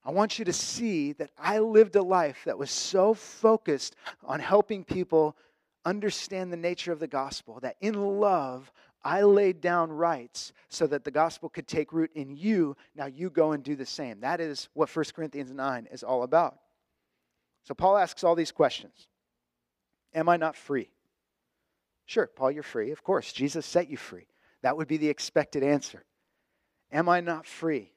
[0.04, 4.38] I want you to see that I lived a life that was so focused on
[4.38, 5.34] helping people
[5.86, 8.70] understand the nature of the gospel, that in love,
[9.02, 12.76] I laid down rights so that the gospel could take root in you.
[12.94, 14.20] Now you go and do the same.
[14.20, 16.56] That is what 1 Corinthians 9 is all about.
[17.64, 19.08] So Paul asks all these questions
[20.14, 20.90] Am I not free?
[22.06, 22.90] Sure, Paul, you're free.
[22.90, 24.26] Of course, Jesus set you free.
[24.62, 26.04] That would be the expected answer.
[26.92, 27.90] Am I not free?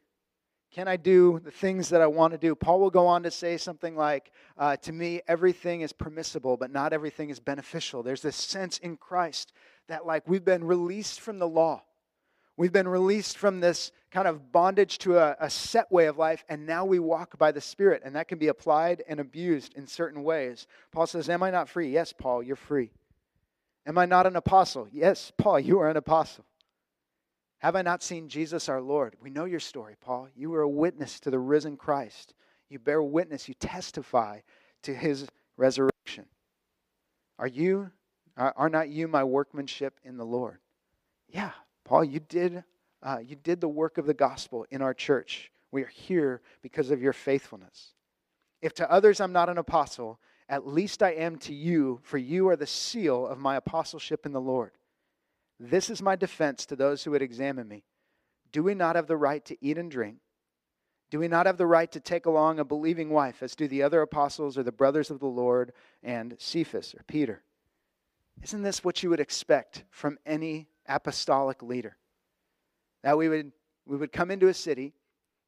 [0.72, 2.54] Can I do the things that I want to do?
[2.54, 6.72] Paul will go on to say something like, uh, To me, everything is permissible, but
[6.72, 8.04] not everything is beneficial.
[8.04, 9.54] There's this sense in Christ
[9.88, 11.84] that, like, we've been released from the law.
[12.58, 16.44] We've been released from this kind of bondage to a, a, set way of life,
[16.50, 19.86] and now we walk by the Spirit, and that can be applied and abused in
[19.86, 20.66] certain ways.
[20.92, 21.92] Paul says, Am I not free?
[21.92, 22.90] Yes, Paul, you're free.
[23.86, 24.88] Am I not an apostle?
[24.92, 26.46] Yes, Paul, you are an apostle.
[27.60, 29.16] Have I not seen Jesus our Lord?
[29.22, 30.28] We know your story, Paul.
[30.36, 32.34] You were a witness to the risen Christ.
[32.70, 34.40] You bear witness, you testify
[34.84, 36.26] to his resurrection.
[37.40, 37.92] Are you
[38.36, 40.60] are not you my workmanship in the Lord?
[41.28, 41.52] Yeah,
[41.88, 42.64] Paul, you did,
[43.02, 45.52] uh, you did the work of the gospel in our church.
[45.72, 47.94] We are here because of your faithfulness.
[48.62, 50.20] If to others I'm not an apostle,
[50.50, 54.34] at least I am to you, for you are the seal of my apostleship in
[54.34, 54.72] the Lord.
[55.60, 57.86] This is my defense to those who would examine me.
[58.52, 60.18] Do we not have the right to eat and drink?
[61.10, 63.84] Do we not have the right to take along a believing wife, as do the
[63.84, 65.72] other apostles or the brothers of the Lord
[66.04, 67.44] and Cephas or Peter?
[68.44, 71.98] Isn't this what you would expect from any apostolic leader?
[73.04, 73.52] That we would,
[73.86, 74.94] we would come into a city,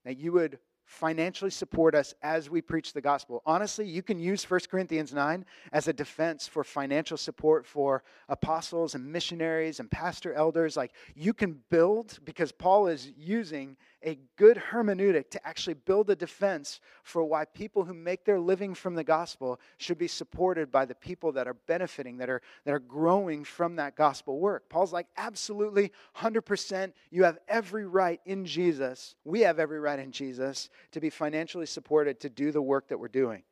[0.05, 3.43] that you would financially support us as we preach the gospel.
[3.45, 8.95] Honestly, you can use 1 Corinthians 9 as a defense for financial support for apostles
[8.95, 10.75] and missionaries and pastor elders.
[10.75, 16.15] Like you can build, because Paul is using a good hermeneutic to actually build a
[16.15, 20.85] defense for why people who make their living from the gospel should be supported by
[20.85, 24.69] the people that are benefiting, that are, that are growing from that gospel work.
[24.69, 26.93] Paul's like, absolutely, 100%.
[27.11, 29.15] You have every right in Jesus.
[29.23, 32.99] We have every right in Jesus to be financially supported to do the work that
[32.99, 33.43] we're doing.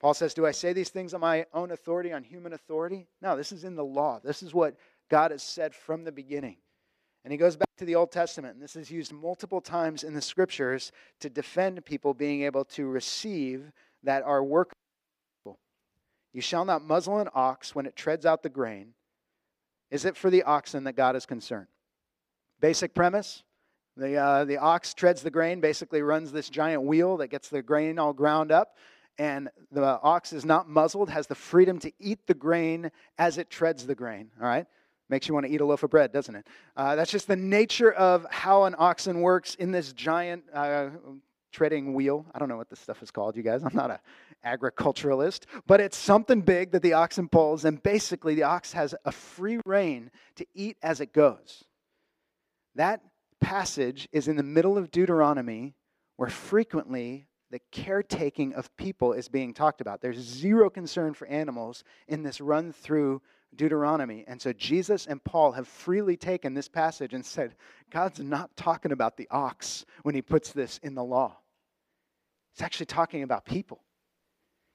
[0.00, 3.08] Paul says, Do I say these things on my own authority, on human authority?
[3.20, 4.20] No, this is in the law.
[4.22, 4.76] This is what
[5.08, 6.56] God has said from the beginning.
[7.24, 10.14] And he goes back to the Old Testament, and this is used multiple times in
[10.14, 13.70] the scriptures to defend people being able to receive
[14.02, 14.72] that are work.
[16.32, 18.94] You shall not muzzle an ox when it treads out the grain.
[19.90, 21.66] Is it for the oxen that God is concerned?
[22.60, 23.42] Basic premise
[23.98, 27.62] the, uh, the ox treads the grain, basically runs this giant wheel that gets the
[27.62, 28.76] grain all ground up.
[29.18, 33.50] And the ox is not muzzled, has the freedom to eat the grain as it
[33.50, 34.30] treads the grain.
[34.40, 34.66] All right?
[35.08, 36.46] Makes you want to eat a loaf of bread, doesn't it?
[36.76, 40.90] Uh, that's just the nature of how an oxen works in this giant uh,
[41.50, 42.26] treading wheel.
[42.34, 43.62] I don't know what this stuff is called, you guys.
[43.64, 43.98] I'm not an
[44.44, 49.12] agriculturalist, but it's something big that the oxen pulls, and basically the ox has a
[49.12, 51.64] free rein to eat as it goes.
[52.74, 53.00] That
[53.40, 55.74] passage is in the middle of Deuteronomy,
[56.16, 60.02] where frequently the caretaking of people is being talked about.
[60.02, 63.22] There's zero concern for animals in this run through
[63.54, 64.24] Deuteronomy.
[64.26, 67.54] And so Jesus and Paul have freely taken this passage and said,
[67.90, 71.36] God's not talking about the ox when he puts this in the law.
[72.54, 73.80] He's actually talking about people.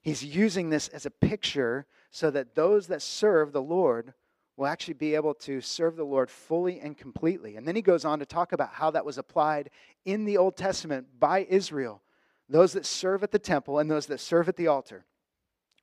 [0.01, 4.13] He's using this as a picture so that those that serve the Lord
[4.57, 7.55] will actually be able to serve the Lord fully and completely.
[7.55, 9.69] And then he goes on to talk about how that was applied
[10.05, 12.01] in the Old Testament by Israel.
[12.49, 15.05] Those that serve at the temple and those that serve at the altar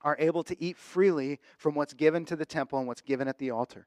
[0.03, 3.39] are able to eat freely from what's given to the temple and what's given at
[3.39, 3.87] the altar.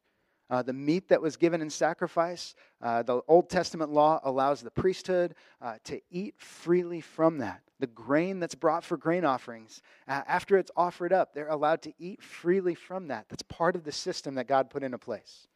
[0.49, 4.69] Uh, the meat that was given in sacrifice, uh, the Old Testament law allows the
[4.69, 7.62] priesthood uh, to eat freely from that.
[7.80, 11.93] The grain that's brought for grain offerings, uh, after it's offered up, they're allowed to
[11.97, 13.26] eat freely from that.
[13.30, 15.47] That's part of the system that God put into place.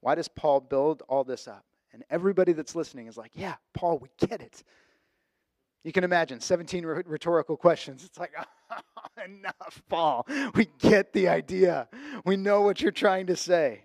[0.00, 1.64] Why does Paul build all this up?
[1.92, 4.64] And everybody that's listening is like, yeah, Paul, we get it.
[5.84, 8.04] You can imagine 17 rhetorical questions.
[8.04, 8.32] It's like,
[9.24, 10.26] enough, Paul.
[10.54, 11.88] We get the idea.
[12.24, 13.84] We know what you're trying to say.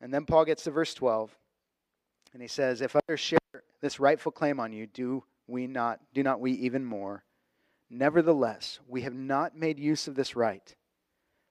[0.00, 1.36] And then Paul gets to verse 12,
[2.32, 3.38] and he says, If others share
[3.80, 7.24] this rightful claim on you, do we not, do not we even more?
[7.88, 10.74] Nevertheless, we have not made use of this right,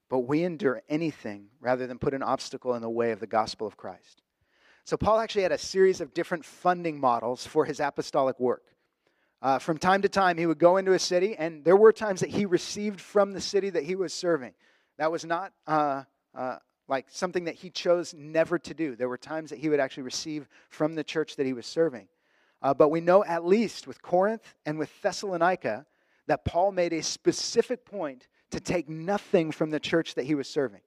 [0.10, 3.66] but we endure anything rather than put an obstacle in the way of the gospel
[3.66, 4.22] of Christ.
[4.84, 8.75] So, Paul actually had a series of different funding models for his apostolic work.
[9.42, 12.22] Uh, from time to time, he would go into a city, and there were times
[12.22, 14.54] that he received from the city that he was serving.
[14.98, 18.96] That was not uh, uh, like something that he chose never to do.
[18.96, 22.08] There were times that he would actually receive from the church that he was serving.
[22.62, 25.86] Uh, but we know at least with Corinth and with Thessalonica
[26.28, 30.48] that Paul made a specific point to take nothing from the church that he was
[30.48, 30.82] serving.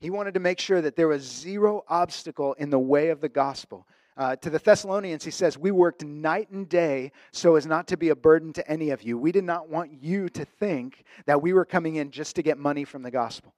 [0.00, 3.28] He wanted to make sure that there was zero obstacle in the way of the
[3.28, 3.86] gospel.
[4.16, 7.96] Uh, to the Thessalonians, he says, We worked night and day so as not to
[7.96, 9.18] be a burden to any of you.
[9.18, 12.56] We did not want you to think that we were coming in just to get
[12.56, 13.54] money from the gospel.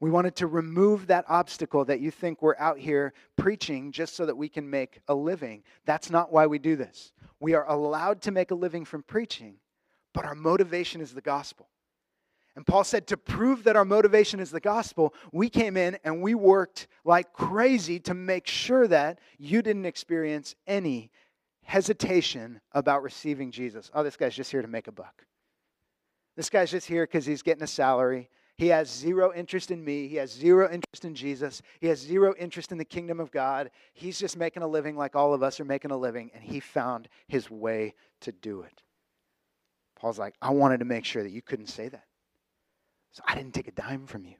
[0.00, 4.26] We wanted to remove that obstacle that you think we're out here preaching just so
[4.26, 5.64] that we can make a living.
[5.86, 7.12] That's not why we do this.
[7.40, 9.56] We are allowed to make a living from preaching,
[10.12, 11.68] but our motivation is the gospel.
[12.58, 16.20] And Paul said, to prove that our motivation is the gospel, we came in and
[16.20, 21.12] we worked like crazy to make sure that you didn't experience any
[21.62, 23.92] hesitation about receiving Jesus.
[23.94, 25.24] Oh, this guy's just here to make a buck.
[26.34, 28.28] This guy's just here because he's getting a salary.
[28.56, 30.08] He has zero interest in me.
[30.08, 31.62] He has zero interest in Jesus.
[31.80, 33.70] He has zero interest in the kingdom of God.
[33.92, 36.58] He's just making a living like all of us are making a living, and he
[36.58, 38.82] found his way to do it.
[39.94, 42.07] Paul's like, I wanted to make sure that you couldn't say that.
[43.12, 44.36] So I didn't take a dime from you.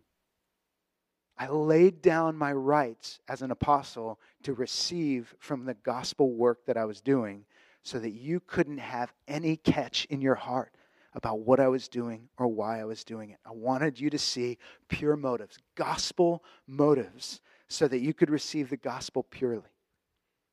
[1.38, 6.76] I laid down my rights as an apostle to receive from the gospel work that
[6.76, 7.44] I was doing
[7.82, 10.74] so that you couldn't have any catch in your heart
[11.14, 13.38] about what I was doing or why I was doing it.
[13.46, 18.76] I wanted you to see pure motives, gospel motives, so that you could receive the
[18.76, 19.70] gospel purely.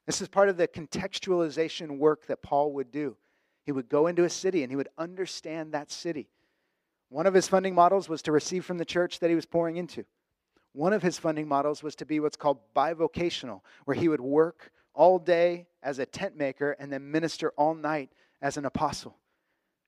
[0.05, 3.17] This is part of the contextualization work that Paul would do.
[3.63, 6.29] He would go into a city and he would understand that city.
[7.15, 9.77] One of his funding models was to receive from the church that he was pouring
[9.77, 10.03] into.
[10.73, 14.69] One of his funding models was to be what's called bivocational, where he would work
[14.93, 19.15] all day as a tent maker and then minister all night as an apostle.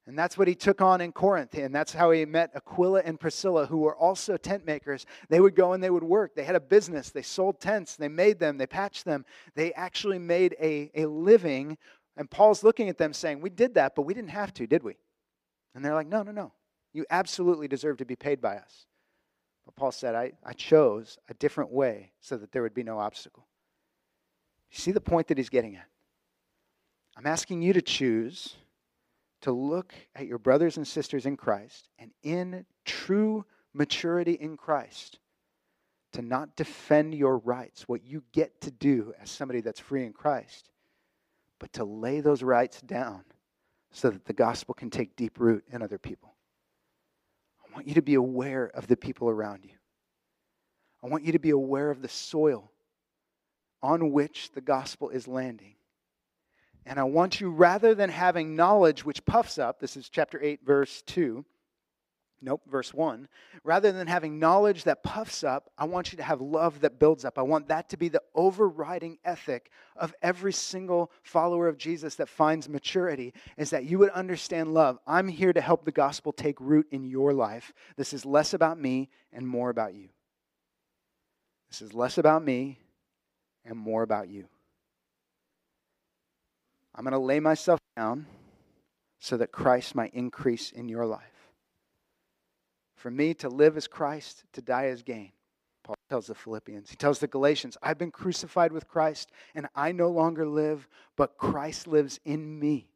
[0.06, 1.54] And that's what he took on in Corinth.
[1.56, 5.06] And that's how he met Aquila and Priscilla, who were also tent makers.
[5.28, 6.34] They would go and they would work.
[6.34, 7.10] They had a business.
[7.10, 7.98] They sold tents.
[7.98, 8.58] They made them.
[8.58, 9.26] They patched them.
[9.54, 11.78] They actually made a, a living.
[12.16, 14.82] And Paul's looking at them saying, We did that, but we didn't have to, did
[14.82, 14.96] we?
[15.76, 16.54] And they're like, No, no, no.
[16.94, 18.86] You absolutely deserve to be paid by us.
[19.66, 23.00] But Paul said, I, I chose a different way so that there would be no
[23.00, 23.46] obstacle.
[24.72, 25.88] You see the point that he's getting at?
[27.18, 28.56] I'm asking you to choose
[29.42, 35.20] to look at your brothers and sisters in Christ and in true maturity in Christ
[36.14, 40.14] to not defend your rights, what you get to do as somebody that's free in
[40.14, 40.70] Christ,
[41.60, 43.24] but to lay those rights down
[43.92, 46.37] so that the gospel can take deep root in other people.
[47.78, 49.76] I want you to be aware of the people around you.
[51.04, 52.72] I want you to be aware of the soil
[53.84, 55.76] on which the gospel is landing.
[56.88, 60.62] And I want you, rather than having knowledge which puffs up, this is chapter 8,
[60.66, 61.46] verse 2,
[62.40, 63.28] Nope, verse 1.
[63.64, 67.26] Rather than having knowledge that puffs up, I want you to have love that builds
[67.26, 67.40] up.
[67.40, 72.30] I want that to be the overriding ethic of every single follower of Jesus that
[72.30, 75.00] finds maturity is that you would understand love.
[75.08, 77.74] I'm here to help the gospel take root in your life.
[77.96, 80.10] This is less about me and more about you.
[81.70, 82.78] This is less about me
[83.66, 84.48] and more about you.
[86.94, 88.28] I'm going to lay myself down
[89.20, 91.37] so that Christ might increase in your life.
[92.98, 95.32] For me to live as Christ, to die as gain.
[95.84, 96.90] Paul tells the Philippians.
[96.90, 101.38] He tells the Galatians, I've been crucified with Christ, and I no longer live, but
[101.38, 102.90] Christ lives in me.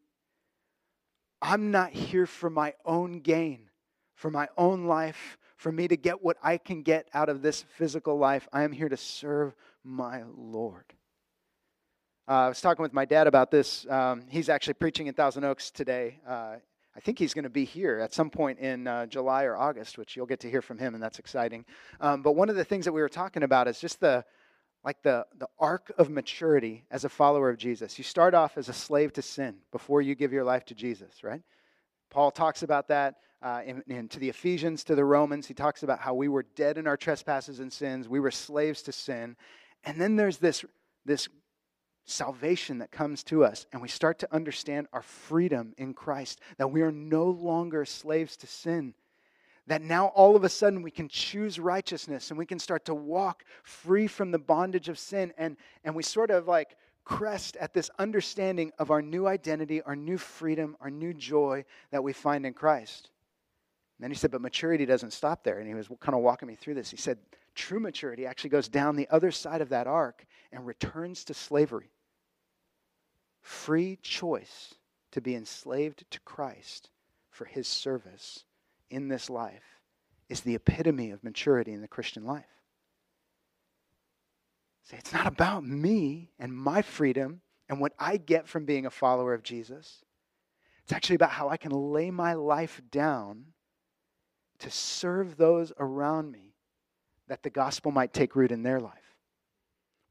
[1.42, 3.70] I'm not here for my own gain,
[4.16, 7.64] for my own life, for me to get what I can get out of this
[7.78, 8.50] physical life.
[8.52, 10.86] I am here to serve my Lord.
[12.28, 13.86] Uh, I was talking with my dad about this.
[13.90, 16.20] Um, he's actually preaching in Thousand Oaks today.
[16.28, 16.56] Uh,
[16.96, 19.98] I think he's going to be here at some point in uh, July or August,
[19.98, 21.66] which you'll get to hear from him, and that's exciting.
[22.02, 24.26] Um, but one of the things that we were talking about is just the
[24.84, 27.98] like the, the arc of maturity as a follower of Jesus.
[27.98, 31.24] You start off as a slave to sin before you give your life to Jesus,
[31.24, 31.42] right?
[32.10, 35.48] Paul talks about that uh, in, in, to the Ephesians, to the Romans.
[35.48, 38.82] He talks about how we were dead in our trespasses and sins, we were slaves
[38.84, 39.36] to sin.
[39.84, 40.66] And then there's this,
[41.06, 41.28] this
[42.06, 46.72] salvation that comes to us, and we start to understand our freedom in Christ, that
[46.72, 48.94] we are no longer slaves to sin.
[49.68, 52.96] That now all of a sudden we can choose righteousness and we can start to
[52.96, 55.32] walk free from the bondage of sin.
[55.38, 59.96] And, and we sort of like crest at this understanding of our new identity, our
[59.96, 63.12] new freedom, our new joy that we find in Christ.
[64.02, 65.60] And then he said, but maturity doesn't stop there.
[65.60, 66.90] And he was kind of walking me through this.
[66.90, 67.20] He said,
[67.54, 71.92] true maturity actually goes down the other side of that arc and returns to slavery.
[73.44, 74.74] Free choice
[75.12, 76.90] to be enslaved to Christ
[77.30, 78.44] for his service
[78.90, 79.82] in this life
[80.30, 82.46] is the epitome of maturity in the Christian life.
[84.82, 88.90] Say, it's not about me and my freedom and what I get from being a
[88.90, 90.04] follower of Jesus.
[90.86, 93.46] It's actually about how I can lay my life down
[94.62, 96.56] to serve those around me
[97.28, 98.94] that the gospel might take root in their life.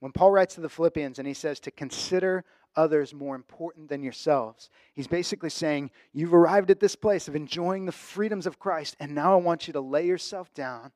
[0.00, 2.44] When Paul writes to the Philippians and he says to consider
[2.76, 7.84] others more important than yourselves, he's basically saying, You've arrived at this place of enjoying
[7.84, 10.92] the freedoms of Christ, and now I want you to lay yourself down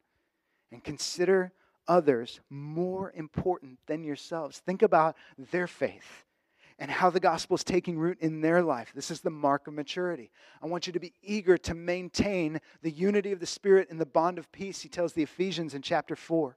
[0.73, 1.53] and consider
[1.87, 4.59] others more important than yourselves.
[4.59, 6.25] Think about their faith.
[6.79, 8.93] And how the gospel is taking root in their life.
[8.95, 10.31] This is the mark of maturity.
[10.63, 14.07] I want you to be eager to maintain the unity of the Spirit in the
[14.07, 16.57] bond of peace, he tells the Ephesians in chapter 4.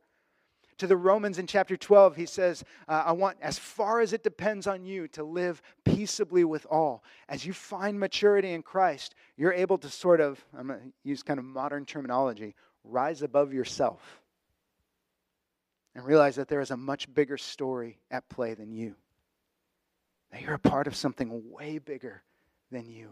[0.79, 4.23] To the Romans in chapter 12, he says, uh, I want, as far as it
[4.23, 7.03] depends on you, to live peaceably with all.
[7.29, 11.23] As you find maturity in Christ, you're able to sort of, I'm going to use
[11.23, 12.53] kind of modern terminology,
[12.83, 14.21] rise above yourself
[15.95, 18.95] and realize that there is a much bigger story at play than you.
[20.31, 22.23] That you're a part of something way bigger
[22.71, 23.09] than you.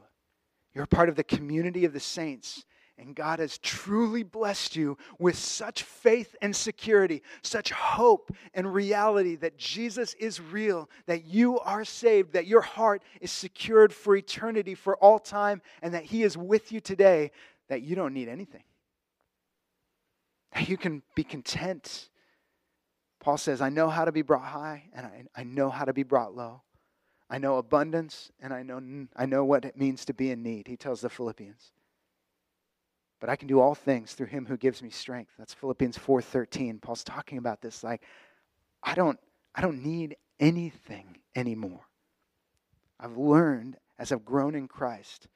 [0.73, 2.65] You're a part of the community of the saints
[2.97, 9.35] and God has truly blessed you with such faith and security, such hope and reality
[9.37, 14.75] that Jesus is real, that you are saved, that your heart is secured for eternity,
[14.75, 17.31] for all time, and that He is with you today,
[17.67, 18.63] that you don't need anything.
[20.53, 22.09] That you can be content.
[23.19, 25.93] Paul says, I know how to be brought high, and I, I know how to
[25.93, 26.61] be brought low.
[27.29, 30.67] I know abundance, and I know, I know what it means to be in need,
[30.67, 31.71] he tells the Philippians.
[33.19, 35.31] But I can do all things through him who gives me strength.
[35.37, 36.79] That's Philippians 4:13.
[36.79, 38.03] Paul's talking about this like
[38.83, 39.19] I don't
[39.55, 41.87] I don't need anything anymore.
[42.99, 45.27] I've learned as I've grown in Christ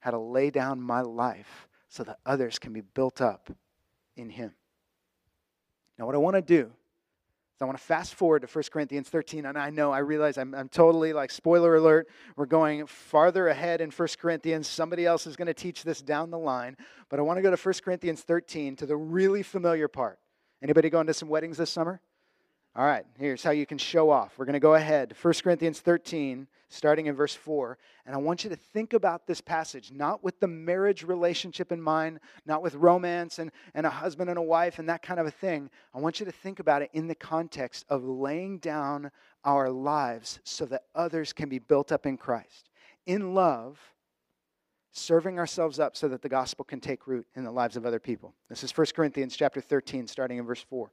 [0.00, 3.50] how to lay down my life so that others can be built up
[4.16, 4.52] in him.
[5.96, 6.72] Now what I want to do
[7.58, 10.38] so I want to fast forward to 1 Corinthians 13, and I know, I realize
[10.38, 12.06] I'm, I'm totally like, spoiler alert,
[12.36, 14.68] we're going farther ahead in 1 Corinthians.
[14.68, 16.76] Somebody else is going to teach this down the line,
[17.08, 20.20] but I want to go to 1 Corinthians 13 to the really familiar part.
[20.62, 22.00] Anybody going to some weddings this summer?
[22.78, 24.38] All right, here's how you can show off.
[24.38, 25.12] We're going to go ahead.
[25.20, 27.76] 1 Corinthians 13, starting in verse 4.
[28.06, 31.82] And I want you to think about this passage, not with the marriage relationship in
[31.82, 35.26] mind, not with romance and, and a husband and a wife and that kind of
[35.26, 35.70] a thing.
[35.92, 39.10] I want you to think about it in the context of laying down
[39.42, 42.70] our lives so that others can be built up in Christ.
[43.06, 43.80] In love,
[44.92, 47.98] serving ourselves up so that the gospel can take root in the lives of other
[47.98, 48.36] people.
[48.48, 50.92] This is 1 Corinthians chapter 13, starting in verse 4.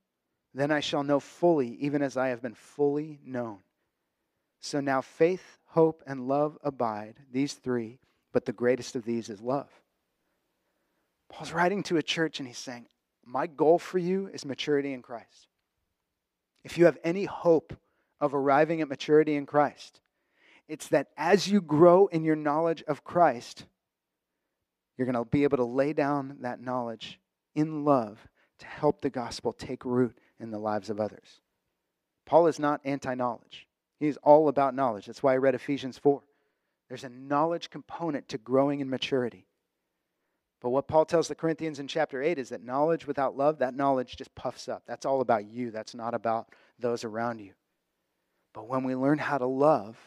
[0.53, 3.59] then I shall know fully, even as I have been fully known.
[4.59, 7.99] So now faith, hope, and love abide, these three,
[8.31, 9.69] but the greatest of these is love.
[11.29, 12.87] Paul's writing to a church and he's saying,
[13.25, 15.47] My goal for you is maturity in Christ.
[16.63, 17.73] If you have any hope
[18.19, 20.01] of arriving at maturity in Christ,
[20.67, 23.65] it's that as you grow in your knowledge of Christ,
[24.97, 27.19] you're going to be able to lay down that knowledge
[27.55, 28.27] in love
[28.59, 31.41] to help the gospel take root in the lives of others.
[32.25, 33.67] Paul is not anti knowledge,
[33.99, 35.05] he's all about knowledge.
[35.05, 36.21] That's why I read Ephesians 4.
[36.89, 39.47] There's a knowledge component to growing in maturity.
[40.61, 43.75] But what Paul tells the Corinthians in chapter 8 is that knowledge without love, that
[43.75, 44.83] knowledge just puffs up.
[44.85, 47.53] That's all about you, that's not about those around you.
[48.53, 49.97] But when we learn how to love,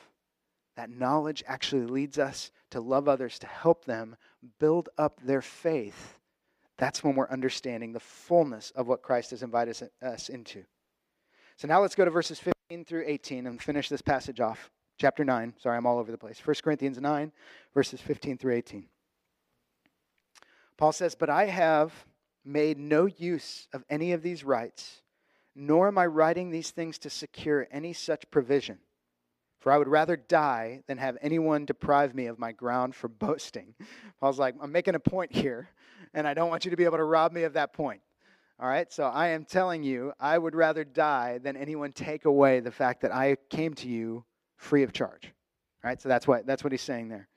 [0.76, 4.16] that knowledge actually leads us to love others, to help them
[4.58, 6.18] build up their faith
[6.78, 10.64] that's when we're understanding the fullness of what Christ has invited us into.
[11.56, 14.70] So now let's go to verses 15 through 18 and finish this passage off.
[14.98, 15.54] Chapter 9.
[15.58, 16.44] Sorry, I'm all over the place.
[16.44, 17.32] 1 Corinthians 9,
[17.74, 18.86] verses 15 through 18.
[20.76, 21.92] Paul says, But I have
[22.44, 25.02] made no use of any of these rights,
[25.54, 28.78] nor am I writing these things to secure any such provision.
[29.60, 33.74] For I would rather die than have anyone deprive me of my ground for boasting.
[34.20, 35.70] Paul's like, I'm making a point here
[36.12, 38.00] and I don't want you to be able to rob me of that point.
[38.60, 42.60] All right, so I am telling you, I would rather die than anyone take away
[42.60, 44.24] the fact that I came to you
[44.56, 45.32] free of charge.
[45.82, 47.28] All right, so that's what, that's what he's saying there.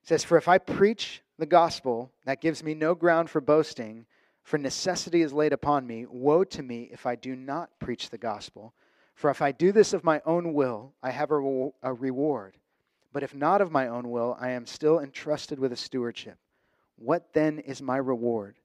[0.00, 4.04] He says, For if I preach the gospel, that gives me no ground for boasting,
[4.42, 6.06] for necessity is laid upon me.
[6.08, 8.74] Woe to me if I do not preach the gospel.
[9.14, 12.56] For if I do this of my own will, I have a, a reward.
[13.12, 16.38] But if not of my own will, I am still entrusted with a stewardship.
[17.02, 18.60] What then is my reward?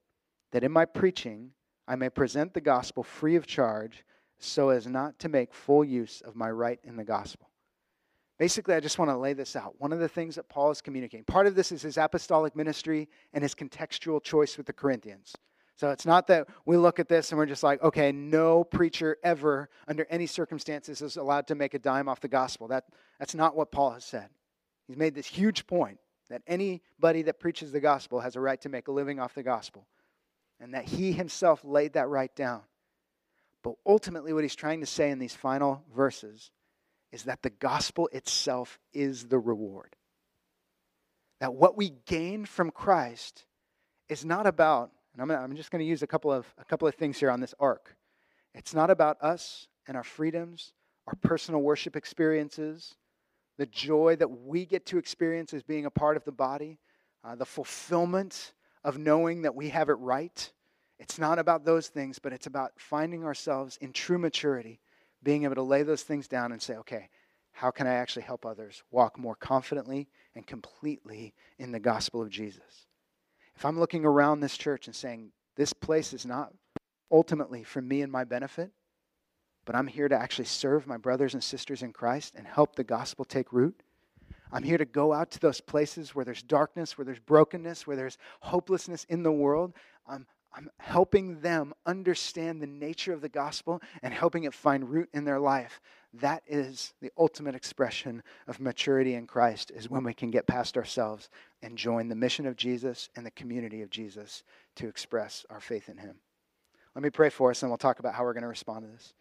[0.51, 1.53] That in my preaching
[1.87, 4.05] I may present the gospel free of charge,
[4.37, 7.49] so as not to make full use of my right in the gospel.
[8.37, 9.73] Basically, I just want to lay this out.
[9.79, 13.09] One of the things that Paul is communicating, part of this is his apostolic ministry
[13.33, 15.33] and his contextual choice with the Corinthians.
[15.75, 19.17] So it's not that we look at this and we're just like, okay, no preacher
[19.23, 22.67] ever, under any circumstances, is allowed to make a dime off the gospel.
[22.67, 22.83] That,
[23.17, 24.29] that's not what Paul has said.
[24.87, 25.97] He's made this huge point
[26.29, 29.43] that anybody that preaches the gospel has a right to make a living off the
[29.43, 29.87] gospel,
[30.59, 32.61] and that he himself laid that right down.
[33.63, 36.51] But ultimately, what he's trying to say in these final verses
[37.11, 39.95] is that the gospel itself is the reward.
[41.39, 43.45] That what we gain from Christ
[44.09, 46.63] is not about and I'm, gonna, I'm just going to use a couple of a
[46.63, 47.95] couple of things here on this arc.
[48.53, 50.73] It's not about us and our freedoms,
[51.07, 52.95] our personal worship experiences,
[53.57, 56.79] the joy that we get to experience as being a part of the body,
[57.23, 58.53] uh, the fulfillment
[58.83, 60.51] of knowing that we have it right.
[60.99, 64.79] It's not about those things, but it's about finding ourselves in true maturity,
[65.23, 67.09] being able to lay those things down and say, okay,
[67.51, 72.29] how can I actually help others walk more confidently and completely in the gospel of
[72.29, 72.87] Jesus?
[73.57, 76.53] if I'm looking around this church and saying, this place is not
[77.11, 78.71] ultimately for me and my benefit,
[79.67, 82.85] but I'm here to actually serve my brothers and sisters in Christ and help the
[82.85, 83.83] gospel take root.
[84.49, 87.97] I'm here to go out to those places where there's darkness, where there's brokenness, where
[87.97, 89.73] there's hopelessness in the world.
[90.07, 95.09] I'm, I'm helping them understand the nature of the gospel and helping it find root
[95.13, 95.81] in their life.
[96.13, 100.77] That is the ultimate expression of maturity in Christ, is when we can get past
[100.77, 101.29] ourselves
[101.61, 104.43] and join the mission of Jesus and the community of Jesus
[104.77, 106.15] to express our faith in Him.
[106.97, 108.91] Let me pray for us, and we'll talk about how we're going to respond to
[108.91, 109.13] this.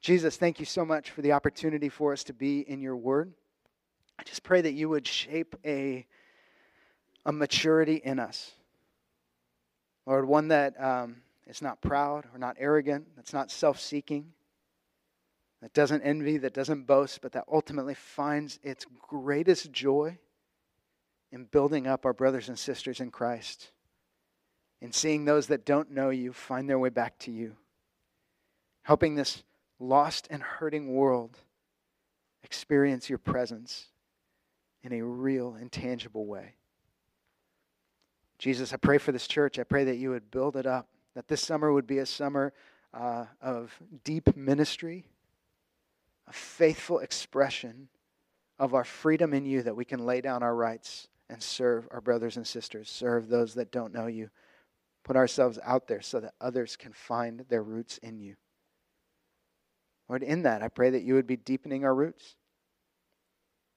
[0.00, 3.32] Jesus, thank you so much for the opportunity for us to be in your word.
[4.18, 6.06] I just pray that you would shape a,
[7.24, 8.52] a maturity in us.
[10.06, 14.32] Lord, one that um, is not proud or not arrogant, that's not self seeking,
[15.60, 20.18] that doesn't envy, that doesn't boast, but that ultimately finds its greatest joy
[21.32, 23.70] in building up our brothers and sisters in Christ,
[24.80, 27.56] in seeing those that don't know you find their way back to you,
[28.82, 29.42] helping this
[29.78, 31.38] lost and hurting world
[32.42, 33.86] experience your presence
[34.82, 36.54] in a real and tangible way.
[38.38, 39.58] Jesus, I pray for this church.
[39.58, 42.52] I pray that you would build it up, that this summer would be a summer
[42.94, 45.04] uh, of deep ministry,
[46.26, 47.88] a faithful expression
[48.58, 52.00] of our freedom in you, that we can lay down our rights and serve our
[52.00, 54.30] brothers and sisters, serve those that don't know you.
[55.02, 58.36] Put ourselves out there so that others can find their roots in you.
[60.08, 62.36] Lord, in that, I pray that you would be deepening our roots.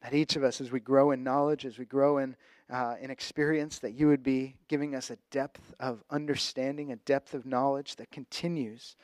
[0.01, 2.35] That each of us, as we grow in knowledge, as we grow in,
[2.69, 7.33] uh, in experience, that you would be giving us a depth of understanding, a depth
[7.33, 8.95] of knowledge that continues.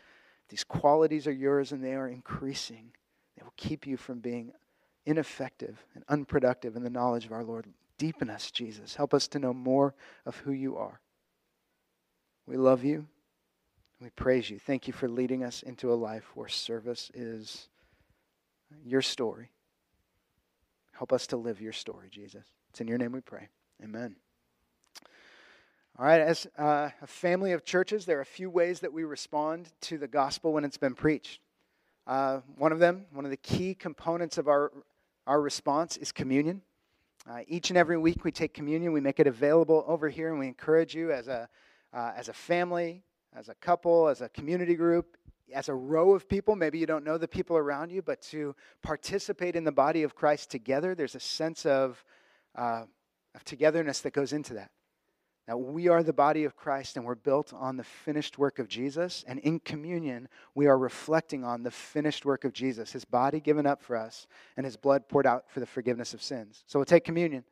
[0.49, 2.91] These qualities are yours and they are increasing.
[3.35, 4.53] They will keep you from being
[5.05, 7.67] ineffective and unproductive in the knowledge of our Lord
[7.97, 8.95] Deepen us, Jesus.
[8.95, 10.99] Help us to know more of who you are.
[12.45, 13.07] We love you.
[13.99, 14.59] We praise you.
[14.59, 17.67] Thank you for leading us into a life where service is
[18.85, 19.49] your story.
[20.91, 22.45] Help us to live your story, Jesus.
[22.69, 23.49] It's in your name we pray.
[23.83, 24.15] Amen.
[25.97, 29.03] All right, as uh, a family of churches, there are a few ways that we
[29.03, 31.41] respond to the gospel when it's been preached.
[32.05, 34.71] Uh, one of them, one of the key components of our,
[35.25, 36.61] our response is communion.
[37.27, 40.37] Uh, each and every week we take communion, we make it available over here, and
[40.37, 41.49] we encourage you as a,
[41.93, 43.03] uh, as a family,
[43.35, 45.17] as a couple, as a community group,
[45.53, 46.55] as a row of people.
[46.55, 50.15] Maybe you don't know the people around you, but to participate in the body of
[50.15, 52.03] Christ together, there's a sense of,
[52.55, 52.83] uh,
[53.35, 54.71] of togetherness that goes into that.
[55.47, 58.67] Now, we are the body of Christ and we're built on the finished work of
[58.67, 59.23] Jesus.
[59.27, 63.65] And in communion, we are reflecting on the finished work of Jesus, his body given
[63.65, 66.65] up for us and his blood poured out for the forgiveness of sins.
[66.67, 67.45] So we'll take communion.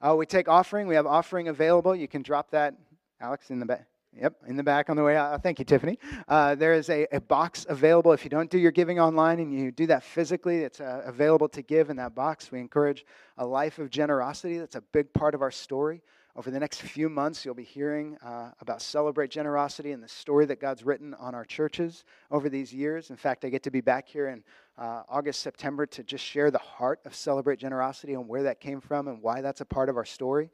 [0.00, 0.86] Uh, we take offering.
[0.86, 1.94] We have offering available.
[1.96, 2.76] You can drop that,
[3.20, 3.89] Alex, in the back.
[4.16, 5.40] Yep, in the back on the way out.
[5.40, 5.96] Thank you, Tiffany.
[6.26, 8.12] Uh, there is a, a, box available.
[8.12, 11.48] If you don't do your giving online and you do that physically, it's uh, available
[11.50, 12.50] to give in that box.
[12.50, 13.06] We encourage
[13.38, 14.58] a life of generosity.
[14.58, 16.02] That's a big part of our story.
[16.34, 20.44] Over the next few months, you'll be hearing uh, about Celebrate Generosity and the story
[20.46, 23.10] that God's written on our churches over these years.
[23.10, 24.42] In fact, I get to be back here in
[24.76, 28.80] uh, August, September to just share the heart of Celebrate Generosity and where that came
[28.80, 30.50] from and why that's a part of our story.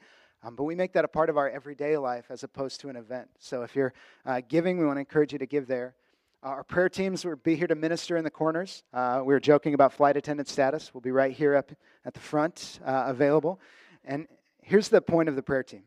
[0.47, 2.95] Um, but we make that a part of our everyday life as opposed to an
[2.95, 3.29] event.
[3.41, 3.93] So if you're
[4.25, 5.97] uh, giving, we want to encourage you to give there.
[6.41, 8.85] Uh, our prayer teams will be here to minister in the corners.
[8.95, 10.95] Uh, we were joking about flight attendant status.
[10.95, 11.73] We'll be right here up
[12.05, 13.61] at the front uh, available.
[14.05, 14.29] And
[14.63, 15.83] here's the point of the prayer team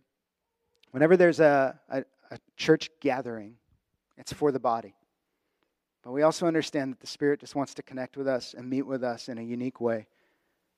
[0.91, 3.55] whenever there's a, a, a church gathering,
[4.18, 4.93] it's for the body.
[6.03, 8.82] But we also understand that the Spirit just wants to connect with us and meet
[8.82, 10.07] with us in a unique way.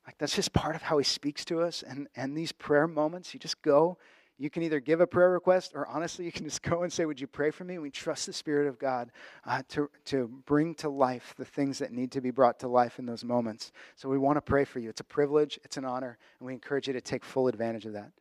[0.06, 1.84] Like that's just part of how He speaks to us.
[1.84, 3.98] And, and these prayer moments, you just go
[4.42, 7.06] you can either give a prayer request or honestly, you can just go and say,
[7.06, 7.76] Would you pray for me?
[7.76, 9.12] And we trust the Spirit of God
[9.46, 12.98] uh, to, to bring to life the things that need to be brought to life
[12.98, 13.72] in those moments.
[13.96, 14.90] So we want to pray for you.
[14.90, 17.94] It's a privilege, it's an honor, and we encourage you to take full advantage of
[17.94, 18.12] that.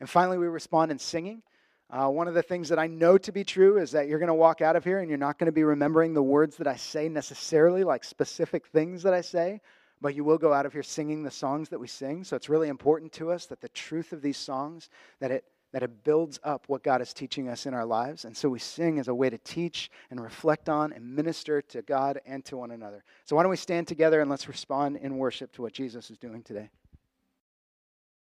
[0.00, 1.42] And finally, we respond in singing.
[1.88, 4.26] Uh, one of the things that I know to be true is that you're going
[4.26, 6.66] to walk out of here and you're not going to be remembering the words that
[6.66, 9.60] I say necessarily, like specific things that I say,
[10.00, 12.24] but you will go out of here singing the songs that we sing.
[12.24, 14.88] So it's really important to us that the truth of these songs,
[15.20, 18.24] that it that it builds up what God is teaching us in our lives.
[18.24, 21.82] And so we sing as a way to teach and reflect on and minister to
[21.82, 23.04] God and to one another.
[23.24, 26.16] So why don't we stand together and let's respond in worship to what Jesus is
[26.16, 26.70] doing today.